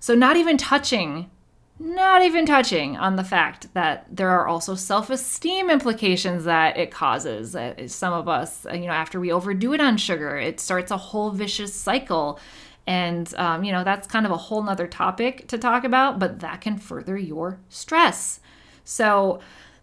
So, 0.00 0.14
not 0.14 0.36
even 0.36 0.56
touching, 0.56 1.30
not 1.78 2.22
even 2.22 2.46
touching 2.46 2.96
on 2.96 3.16
the 3.16 3.24
fact 3.24 3.72
that 3.74 4.06
there 4.10 4.30
are 4.30 4.48
also 4.48 4.74
self 4.74 5.10
esteem 5.10 5.70
implications 5.70 6.44
that 6.44 6.78
it 6.78 6.90
causes. 6.90 7.54
Some 7.92 8.12
of 8.14 8.26
us, 8.26 8.66
you 8.72 8.86
know, 8.86 8.92
after 8.92 9.20
we 9.20 9.30
overdo 9.30 9.74
it 9.74 9.80
on 9.80 9.98
sugar, 9.98 10.36
it 10.38 10.58
starts 10.58 10.90
a 10.90 10.96
whole 10.96 11.30
vicious 11.30 11.74
cycle. 11.74 12.40
And, 12.86 13.32
um, 13.36 13.62
you 13.62 13.72
know, 13.72 13.84
that's 13.84 14.08
kind 14.08 14.24
of 14.24 14.32
a 14.32 14.36
whole 14.36 14.62
nother 14.62 14.86
topic 14.88 15.46
to 15.48 15.58
talk 15.58 15.84
about, 15.84 16.18
but 16.18 16.40
that 16.40 16.62
can 16.62 16.78
further 16.78 17.16
your 17.16 17.60
stress. 17.68 18.40
So, 18.84 19.40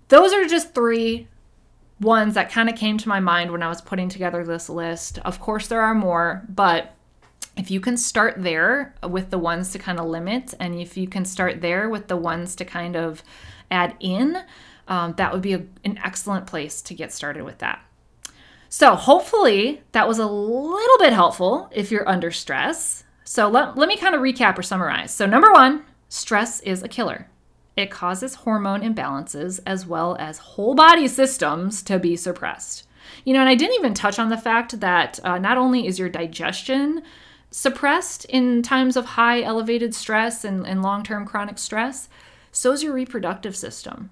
those 0.10 0.34
are 0.34 0.46
just 0.46 0.74
three 0.74 1.28
ones 2.00 2.34
that 2.34 2.52
kind 2.52 2.70
of 2.70 2.76
came 2.76 2.98
to 2.98 3.10
my 3.10 3.20
mind 3.20 3.52
when 3.52 3.64
I 3.64 3.70
was 3.70 3.82
putting 3.82 4.10
together 4.10 4.44
this 4.44 4.70
list. 4.70 5.20
Of 5.20 5.40
course, 5.40 5.68
there 5.68 5.82
are 5.82 5.96
more, 5.96 6.44
but 6.50 6.97
if 7.58 7.72
you 7.72 7.80
can 7.80 7.98
start 7.98 8.36
there 8.38 8.94
with 9.08 9.32
the 9.32 9.40
ones 9.40 9.72
to 9.72 9.80
kind 9.80 10.00
of 10.00 10.06
limit, 10.06 10.54
and 10.60 10.80
if 10.80 10.96
you 10.96 11.08
can 11.08 11.26
start 11.26 11.62
there 11.62 11.90
with 11.90 12.08
the 12.08 12.16
ones 12.18 12.56
to 12.56 12.66
kind 12.66 12.96
of 12.96 13.24
add 13.72 13.96
in, 14.00 14.44
um, 14.88 15.16
that 15.18 15.34
would 15.34 15.42
be 15.42 15.54
a, 15.54 15.66
an 15.84 16.00
excellent 16.04 16.48
place 16.48 16.82
to 16.84 16.94
get 16.94 17.12
started 17.12 17.44
with 17.44 17.58
that. 17.58 17.84
So, 18.70 18.96
hopefully, 18.96 19.82
that 19.94 20.08
was 20.08 20.20
a 20.20 20.28
little 20.28 20.98
bit 21.00 21.14
helpful 21.14 21.70
if 21.72 21.92
you're 21.92 22.08
under 22.08 22.32
stress. 22.32 23.04
So, 23.24 23.48
let, 23.50 23.78
let 23.78 23.88
me 23.88 23.98
kind 23.98 24.14
of 24.14 24.22
recap 24.22 24.58
or 24.58 24.64
summarize. 24.64 25.14
So, 25.14 25.26
number 25.26 25.52
one, 25.52 25.84
stress 26.10 26.60
is 26.62 26.84
a 26.84 26.88
killer. 26.88 27.28
It 27.76 27.92
causes 27.92 28.36
hormone 28.36 28.82
imbalances 28.82 29.60
as 29.66 29.86
well 29.86 30.16
as 30.20 30.38
whole 30.38 30.76
body 30.76 31.08
systems 31.08 31.82
to 31.84 31.98
be 31.98 32.16
suppressed. 32.16 32.88
You 33.24 33.34
know, 33.34 33.40
and 33.40 33.50
I 33.50 33.56
didn't 33.56 33.76
even 33.76 33.94
touch 33.94 34.20
on 34.20 34.30
the 34.30 34.38
fact 34.38 34.80
that 34.80 35.20
uh, 35.24 35.38
not 35.38 35.58
only 35.58 35.88
is 35.88 35.98
your 35.98 36.10
digestion 36.10 37.04
suppressed 37.58 38.24
in 38.26 38.62
times 38.62 38.96
of 38.96 39.04
high 39.04 39.42
elevated 39.42 39.96
stress 39.96 40.46
and, 40.46 40.68
and 40.68 40.84
long 40.84 41.04
term 41.04 41.26
chronic 41.26 41.58
stress, 41.58 42.08
so 42.52 42.72
is 42.72 42.84
your 42.84 42.94
reproductive 42.94 43.56
system. 43.56 44.12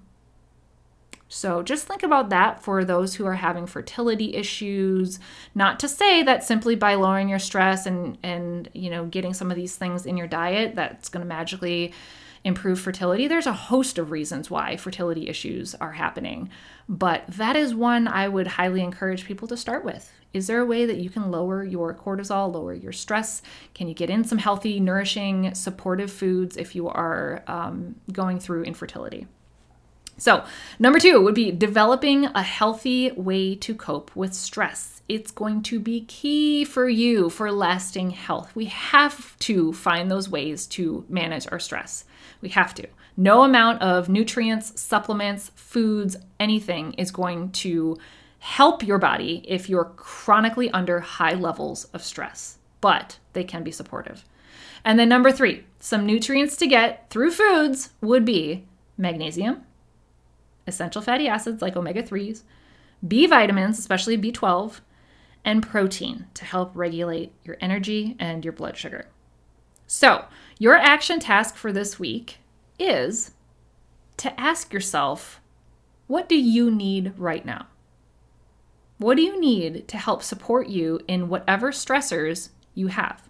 So 1.28 1.62
just 1.62 1.86
think 1.86 2.02
about 2.02 2.28
that 2.30 2.60
for 2.60 2.84
those 2.84 3.14
who 3.14 3.24
are 3.24 3.34
having 3.34 3.68
fertility 3.68 4.34
issues. 4.34 5.20
Not 5.54 5.78
to 5.78 5.88
say 5.88 6.24
that 6.24 6.42
simply 6.42 6.74
by 6.74 6.96
lowering 6.96 7.28
your 7.28 7.38
stress 7.38 7.86
and 7.86 8.18
and 8.24 8.68
you 8.72 8.90
know 8.90 9.06
getting 9.06 9.32
some 9.32 9.52
of 9.52 9.56
these 9.56 9.76
things 9.76 10.06
in 10.06 10.16
your 10.16 10.26
diet 10.26 10.74
that's 10.74 11.08
going 11.08 11.22
to 11.22 11.28
magically 11.28 11.94
improve 12.42 12.80
fertility. 12.80 13.28
There's 13.28 13.46
a 13.46 13.52
host 13.52 13.96
of 13.96 14.10
reasons 14.10 14.50
why 14.50 14.76
fertility 14.76 15.28
issues 15.28 15.76
are 15.76 15.92
happening, 15.92 16.50
but 16.88 17.22
that 17.28 17.54
is 17.54 17.76
one 17.76 18.08
I 18.08 18.26
would 18.26 18.48
highly 18.48 18.82
encourage 18.82 19.24
people 19.24 19.46
to 19.48 19.56
start 19.56 19.84
with. 19.84 20.12
Is 20.36 20.48
there 20.48 20.60
a 20.60 20.66
way 20.66 20.84
that 20.84 20.98
you 20.98 21.08
can 21.08 21.30
lower 21.30 21.64
your 21.64 21.94
cortisol, 21.94 22.52
lower 22.52 22.74
your 22.74 22.92
stress? 22.92 23.40
Can 23.72 23.88
you 23.88 23.94
get 23.94 24.10
in 24.10 24.22
some 24.22 24.36
healthy, 24.36 24.78
nourishing, 24.78 25.54
supportive 25.54 26.12
foods 26.12 26.58
if 26.58 26.74
you 26.74 26.88
are 26.88 27.42
um, 27.46 27.94
going 28.12 28.38
through 28.38 28.64
infertility? 28.64 29.26
So, 30.18 30.44
number 30.78 30.98
two 30.98 31.22
would 31.22 31.34
be 31.34 31.52
developing 31.52 32.26
a 32.26 32.42
healthy 32.42 33.12
way 33.12 33.54
to 33.54 33.74
cope 33.74 34.14
with 34.14 34.34
stress. 34.34 35.00
It's 35.08 35.30
going 35.30 35.62
to 35.62 35.80
be 35.80 36.02
key 36.02 36.66
for 36.66 36.86
you 36.86 37.30
for 37.30 37.50
lasting 37.50 38.10
health. 38.10 38.54
We 38.54 38.66
have 38.66 39.38
to 39.38 39.72
find 39.72 40.10
those 40.10 40.28
ways 40.28 40.66
to 40.68 41.06
manage 41.08 41.46
our 41.50 41.58
stress. 41.58 42.04
We 42.42 42.50
have 42.50 42.74
to. 42.74 42.86
No 43.16 43.42
amount 43.42 43.80
of 43.80 44.10
nutrients, 44.10 44.78
supplements, 44.78 45.50
foods, 45.54 46.18
anything 46.38 46.92
is 46.94 47.10
going 47.10 47.52
to 47.52 47.96
help 48.46 48.80
your 48.80 48.96
body 48.96 49.42
if 49.48 49.68
you're 49.68 49.92
chronically 49.96 50.70
under 50.70 51.00
high 51.00 51.34
levels 51.34 51.86
of 51.86 52.00
stress, 52.00 52.58
but 52.80 53.18
they 53.32 53.42
can 53.42 53.64
be 53.64 53.72
supportive. 53.72 54.24
And 54.84 55.00
then, 55.00 55.08
number 55.08 55.32
three, 55.32 55.64
some 55.80 56.06
nutrients 56.06 56.56
to 56.58 56.68
get 56.68 57.10
through 57.10 57.32
foods 57.32 57.90
would 58.00 58.24
be 58.24 58.64
magnesium, 58.96 59.64
essential 60.64 61.02
fatty 61.02 61.26
acids 61.26 61.60
like 61.60 61.74
omega 61.74 62.04
3s, 62.04 62.44
B 63.06 63.26
vitamins, 63.26 63.80
especially 63.80 64.16
B12, 64.16 64.78
and 65.44 65.60
protein 65.60 66.26
to 66.34 66.44
help 66.44 66.70
regulate 66.72 67.32
your 67.42 67.56
energy 67.60 68.14
and 68.20 68.44
your 68.44 68.52
blood 68.52 68.76
sugar. 68.76 69.06
So, 69.88 70.24
your 70.60 70.76
action 70.76 71.18
task 71.18 71.56
for 71.56 71.72
this 71.72 71.98
week 71.98 72.38
is 72.78 73.32
to 74.18 74.40
ask 74.40 74.72
yourself 74.72 75.40
what 76.06 76.28
do 76.28 76.36
you 76.36 76.70
need 76.70 77.12
right 77.18 77.44
now? 77.44 77.66
What 78.98 79.16
do 79.16 79.22
you 79.22 79.38
need 79.38 79.88
to 79.88 79.98
help 79.98 80.22
support 80.22 80.68
you 80.68 81.00
in 81.06 81.28
whatever 81.28 81.70
stressors 81.70 82.48
you 82.74 82.86
have? 82.88 83.28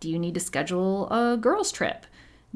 Do 0.00 0.08
you 0.08 0.18
need 0.18 0.34
to 0.34 0.40
schedule 0.40 1.08
a 1.10 1.36
girls' 1.36 1.70
trip? 1.72 2.06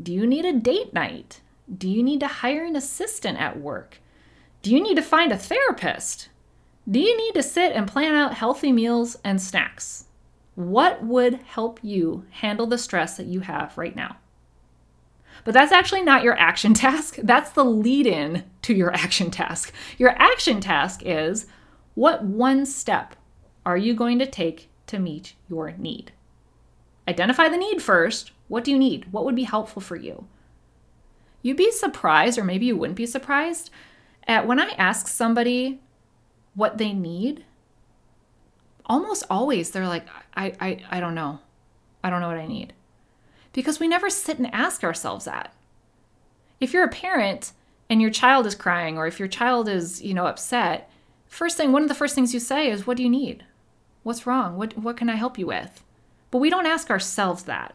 Do 0.03 0.13
you 0.13 0.27
need 0.27 0.45
a 0.45 0.53
date 0.53 0.95
night? 0.95 1.41
Do 1.77 1.89
you 1.89 2.03
need 2.03 2.21
to 2.21 2.27
hire 2.27 2.65
an 2.65 2.77
assistant 2.77 3.39
at 3.39 3.61
work? 3.61 4.01
Do 4.63 4.71
you 4.75 4.83
need 4.83 4.97
to 4.97 5.03
find 5.03 5.31
a 5.31 5.39
therapist? 5.39 6.29
Do 6.91 7.01
you 7.01 7.17
need 7.17 7.35
to 7.35 7.43
sit 7.43 7.73
and 7.73 7.87
plan 7.87 8.15
out 8.15 8.35
healthy 8.35 8.73
meals 8.73 9.17
and 9.23 9.41
snacks? 9.41 10.07
What 10.55 11.05
would 11.05 11.35
help 11.35 11.81
you 11.83 12.25
handle 12.31 12.67
the 12.67 12.79
stress 12.79 13.17
that 13.17 13.27
you 13.27 13.41
have 13.41 13.77
right 13.77 13.95
now? 13.95 14.17
But 15.45 15.53
that's 15.53 15.73
actually 15.73 16.03
not 16.03 16.23
your 16.23 16.39
action 16.39 16.73
task. 16.75 17.17
That's 17.23 17.51
the 17.51 17.65
lead 17.65 18.07
in 18.07 18.45
to 18.63 18.75
your 18.75 18.95
action 18.95 19.31
task. 19.31 19.73
Your 19.99 20.11
action 20.11 20.61
task 20.61 21.03
is 21.05 21.47
what 21.97 22.23
one 22.23 22.67
step 22.67 23.17
are 23.65 23.77
you 23.77 23.95
going 23.95 24.21
to 24.21 24.27
take 24.27 24.69
to 24.87 24.99
meet 24.99 25.35
your 25.49 25.73
need? 25.73 26.13
Identify 27.09 27.49
the 27.49 27.57
need 27.57 27.83
first. 27.83 28.33
What 28.49 28.63
do 28.63 28.71
you 28.71 28.79
need? 28.79 29.11
What 29.13 29.25
would 29.25 29.35
be 29.35 29.45
helpful 29.45 29.81
for 29.81 29.97
you? 29.97 30.29
You'd 31.41 31.57
be 31.57 31.73
surprised, 31.73 32.39
or 32.39 32.45
maybe 32.45 32.67
you 32.67 32.77
wouldn't 32.77 32.99
be 32.99 33.07
surprised, 33.07 33.71
at 34.29 34.47
when 34.47 34.61
I 34.61 34.75
ask 34.77 35.09
somebody 35.09 35.81
what 36.55 36.77
they 36.77 36.93
need, 36.93 37.45
almost 38.85 39.25
always 39.31 39.71
they're 39.71 39.89
like, 39.89 40.07
I, 40.37 40.53
I, 40.61 40.85
I 40.91 41.01
don't 41.01 41.15
know. 41.15 41.41
I 42.05 42.11
don't 42.11 42.21
know 42.21 42.29
what 42.29 42.37
I 42.37 42.47
need. 42.47 42.75
Because 43.55 43.81
we 43.81 43.89
never 43.89 44.11
sit 44.11 44.39
and 44.39 44.53
ask 44.53 44.85
ourselves 44.85 45.25
that. 45.25 45.55
If 46.61 46.75
you're 46.75 46.85
a 46.85 46.89
parent 46.89 47.53
and 47.89 48.03
your 48.03 48.11
child 48.11 48.45
is 48.47 48.55
crying, 48.55 48.99
or 48.99 49.07
if 49.07 49.19
your 49.19 49.29
child 49.29 49.67
is, 49.67 50.03
you 50.03 50.13
know, 50.13 50.27
upset, 50.27 50.91
first 51.29 51.57
thing, 51.57 51.73
one 51.73 51.83
of 51.83 51.89
the 51.89 51.95
first 51.95 52.15
things 52.15 52.35
you 52.35 52.41
say 52.41 52.71
is, 52.71 52.87
What 52.87 52.97
do 52.97 53.03
you 53.03 53.11
need? 53.11 53.45
What's 54.03 54.27
wrong? 54.27 54.57
What, 54.57 54.77
what 54.79 54.97
can 54.97 55.11
I 55.11 55.17
help 55.17 55.39
you 55.39 55.47
with? 55.47 55.83
But 56.31 56.39
we 56.39 56.51
don't 56.51 56.67
ask 56.67 56.91
ourselves 56.91 57.45
that 57.45 57.75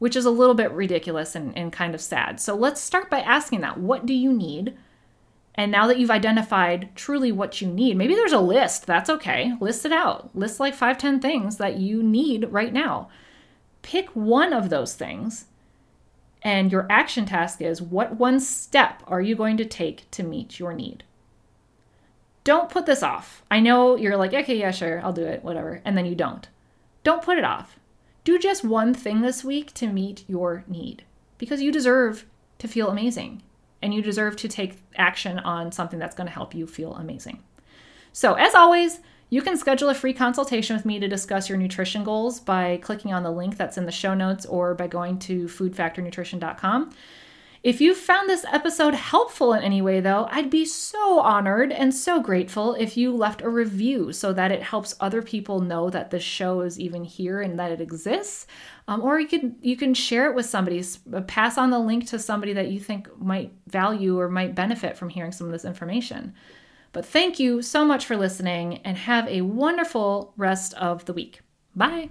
which 0.00 0.16
is 0.16 0.24
a 0.24 0.30
little 0.30 0.54
bit 0.54 0.72
ridiculous 0.72 1.36
and, 1.36 1.56
and 1.56 1.72
kind 1.72 1.94
of 1.94 2.00
sad. 2.00 2.40
So 2.40 2.56
let's 2.56 2.80
start 2.80 3.10
by 3.10 3.20
asking 3.20 3.60
that 3.60 3.78
what 3.78 4.06
do 4.06 4.14
you 4.14 4.32
need? 4.32 4.76
And 5.54 5.70
now 5.70 5.86
that 5.86 5.98
you've 5.98 6.10
identified 6.10 6.88
truly 6.96 7.30
what 7.30 7.60
you 7.60 7.68
need, 7.68 7.98
maybe 7.98 8.14
there's 8.14 8.32
a 8.32 8.40
list. 8.40 8.86
That's 8.86 9.10
okay. 9.10 9.52
List 9.60 9.84
it 9.84 9.92
out. 9.92 10.34
List 10.34 10.58
like 10.58 10.74
five, 10.74 10.96
ten 10.96 11.20
things 11.20 11.58
that 11.58 11.76
you 11.76 12.02
need 12.02 12.46
right 12.50 12.72
now. 12.72 13.10
Pick 13.82 14.08
one 14.10 14.54
of 14.54 14.70
those 14.70 14.94
things. 14.94 15.44
And 16.40 16.72
your 16.72 16.86
action 16.88 17.26
task 17.26 17.60
is 17.60 17.82
what 17.82 18.16
one 18.16 18.40
step 18.40 19.02
are 19.06 19.20
you 19.20 19.36
going 19.36 19.58
to 19.58 19.66
take 19.66 20.10
to 20.12 20.22
meet 20.22 20.58
your 20.58 20.72
need? 20.72 21.04
Don't 22.44 22.70
put 22.70 22.86
this 22.86 23.02
off. 23.02 23.42
I 23.50 23.60
know 23.60 23.96
you're 23.96 24.16
like, 24.16 24.32
okay, 24.32 24.58
yeah, 24.58 24.70
sure, 24.70 25.00
I'll 25.04 25.12
do 25.12 25.24
it, 25.24 25.44
whatever. 25.44 25.82
And 25.84 25.96
then 25.96 26.06
you 26.06 26.14
don't. 26.14 26.48
Don't 27.02 27.22
put 27.22 27.38
it 27.38 27.44
off. 27.44 27.78
Do 28.24 28.38
just 28.38 28.64
one 28.64 28.94
thing 28.94 29.20
this 29.20 29.44
week 29.44 29.72
to 29.74 29.86
meet 29.86 30.24
your 30.28 30.64
need 30.66 31.04
because 31.38 31.62
you 31.62 31.72
deserve 31.72 32.26
to 32.58 32.68
feel 32.68 32.88
amazing 32.88 33.42
and 33.82 33.94
you 33.94 34.02
deserve 34.02 34.36
to 34.36 34.48
take 34.48 34.78
action 34.96 35.38
on 35.38 35.72
something 35.72 35.98
that's 35.98 36.14
going 36.14 36.26
to 36.26 36.32
help 36.32 36.54
you 36.54 36.66
feel 36.66 36.94
amazing. 36.94 37.42
So, 38.12 38.34
as 38.34 38.54
always, 38.54 39.00
you 39.30 39.42
can 39.42 39.56
schedule 39.56 39.88
a 39.88 39.94
free 39.94 40.12
consultation 40.12 40.76
with 40.76 40.84
me 40.84 40.98
to 40.98 41.08
discuss 41.08 41.48
your 41.48 41.56
nutrition 41.56 42.04
goals 42.04 42.40
by 42.40 42.78
clicking 42.78 43.12
on 43.12 43.22
the 43.22 43.30
link 43.30 43.56
that's 43.56 43.78
in 43.78 43.86
the 43.86 43.92
show 43.92 44.12
notes 44.12 44.44
or 44.44 44.74
by 44.74 44.88
going 44.88 45.18
to 45.20 45.44
foodfactornutrition.com. 45.44 46.92
If 47.62 47.82
you 47.82 47.94
found 47.94 48.26
this 48.26 48.46
episode 48.50 48.94
helpful 48.94 49.52
in 49.52 49.62
any 49.62 49.82
way, 49.82 50.00
though, 50.00 50.26
I'd 50.30 50.48
be 50.48 50.64
so 50.64 51.20
honored 51.20 51.72
and 51.72 51.94
so 51.94 52.18
grateful 52.18 52.74
if 52.74 52.96
you 52.96 53.14
left 53.14 53.42
a 53.42 53.50
review 53.50 54.14
so 54.14 54.32
that 54.32 54.50
it 54.50 54.62
helps 54.62 54.96
other 54.98 55.20
people 55.20 55.60
know 55.60 55.90
that 55.90 56.10
the 56.10 56.18
show 56.18 56.62
is 56.62 56.80
even 56.80 57.04
here 57.04 57.42
and 57.42 57.58
that 57.58 57.70
it 57.70 57.82
exists. 57.82 58.46
Um, 58.88 59.02
or 59.02 59.20
you 59.20 59.28
can 59.28 59.56
you 59.60 59.76
can 59.76 59.92
share 59.92 60.30
it 60.30 60.34
with 60.34 60.46
somebody, 60.46 60.82
uh, 61.12 61.20
pass 61.22 61.58
on 61.58 61.68
the 61.68 61.78
link 61.78 62.06
to 62.08 62.18
somebody 62.18 62.54
that 62.54 62.70
you 62.70 62.80
think 62.80 63.08
might 63.20 63.52
value 63.66 64.18
or 64.18 64.30
might 64.30 64.54
benefit 64.54 64.96
from 64.96 65.10
hearing 65.10 65.32
some 65.32 65.46
of 65.46 65.52
this 65.52 65.66
information. 65.66 66.32
But 66.92 67.04
thank 67.04 67.38
you 67.38 67.60
so 67.60 67.84
much 67.84 68.06
for 68.06 68.16
listening 68.16 68.78
and 68.78 68.96
have 68.96 69.28
a 69.28 69.42
wonderful 69.42 70.32
rest 70.38 70.72
of 70.74 71.04
the 71.04 71.12
week. 71.12 71.42
Bye. 71.76 72.10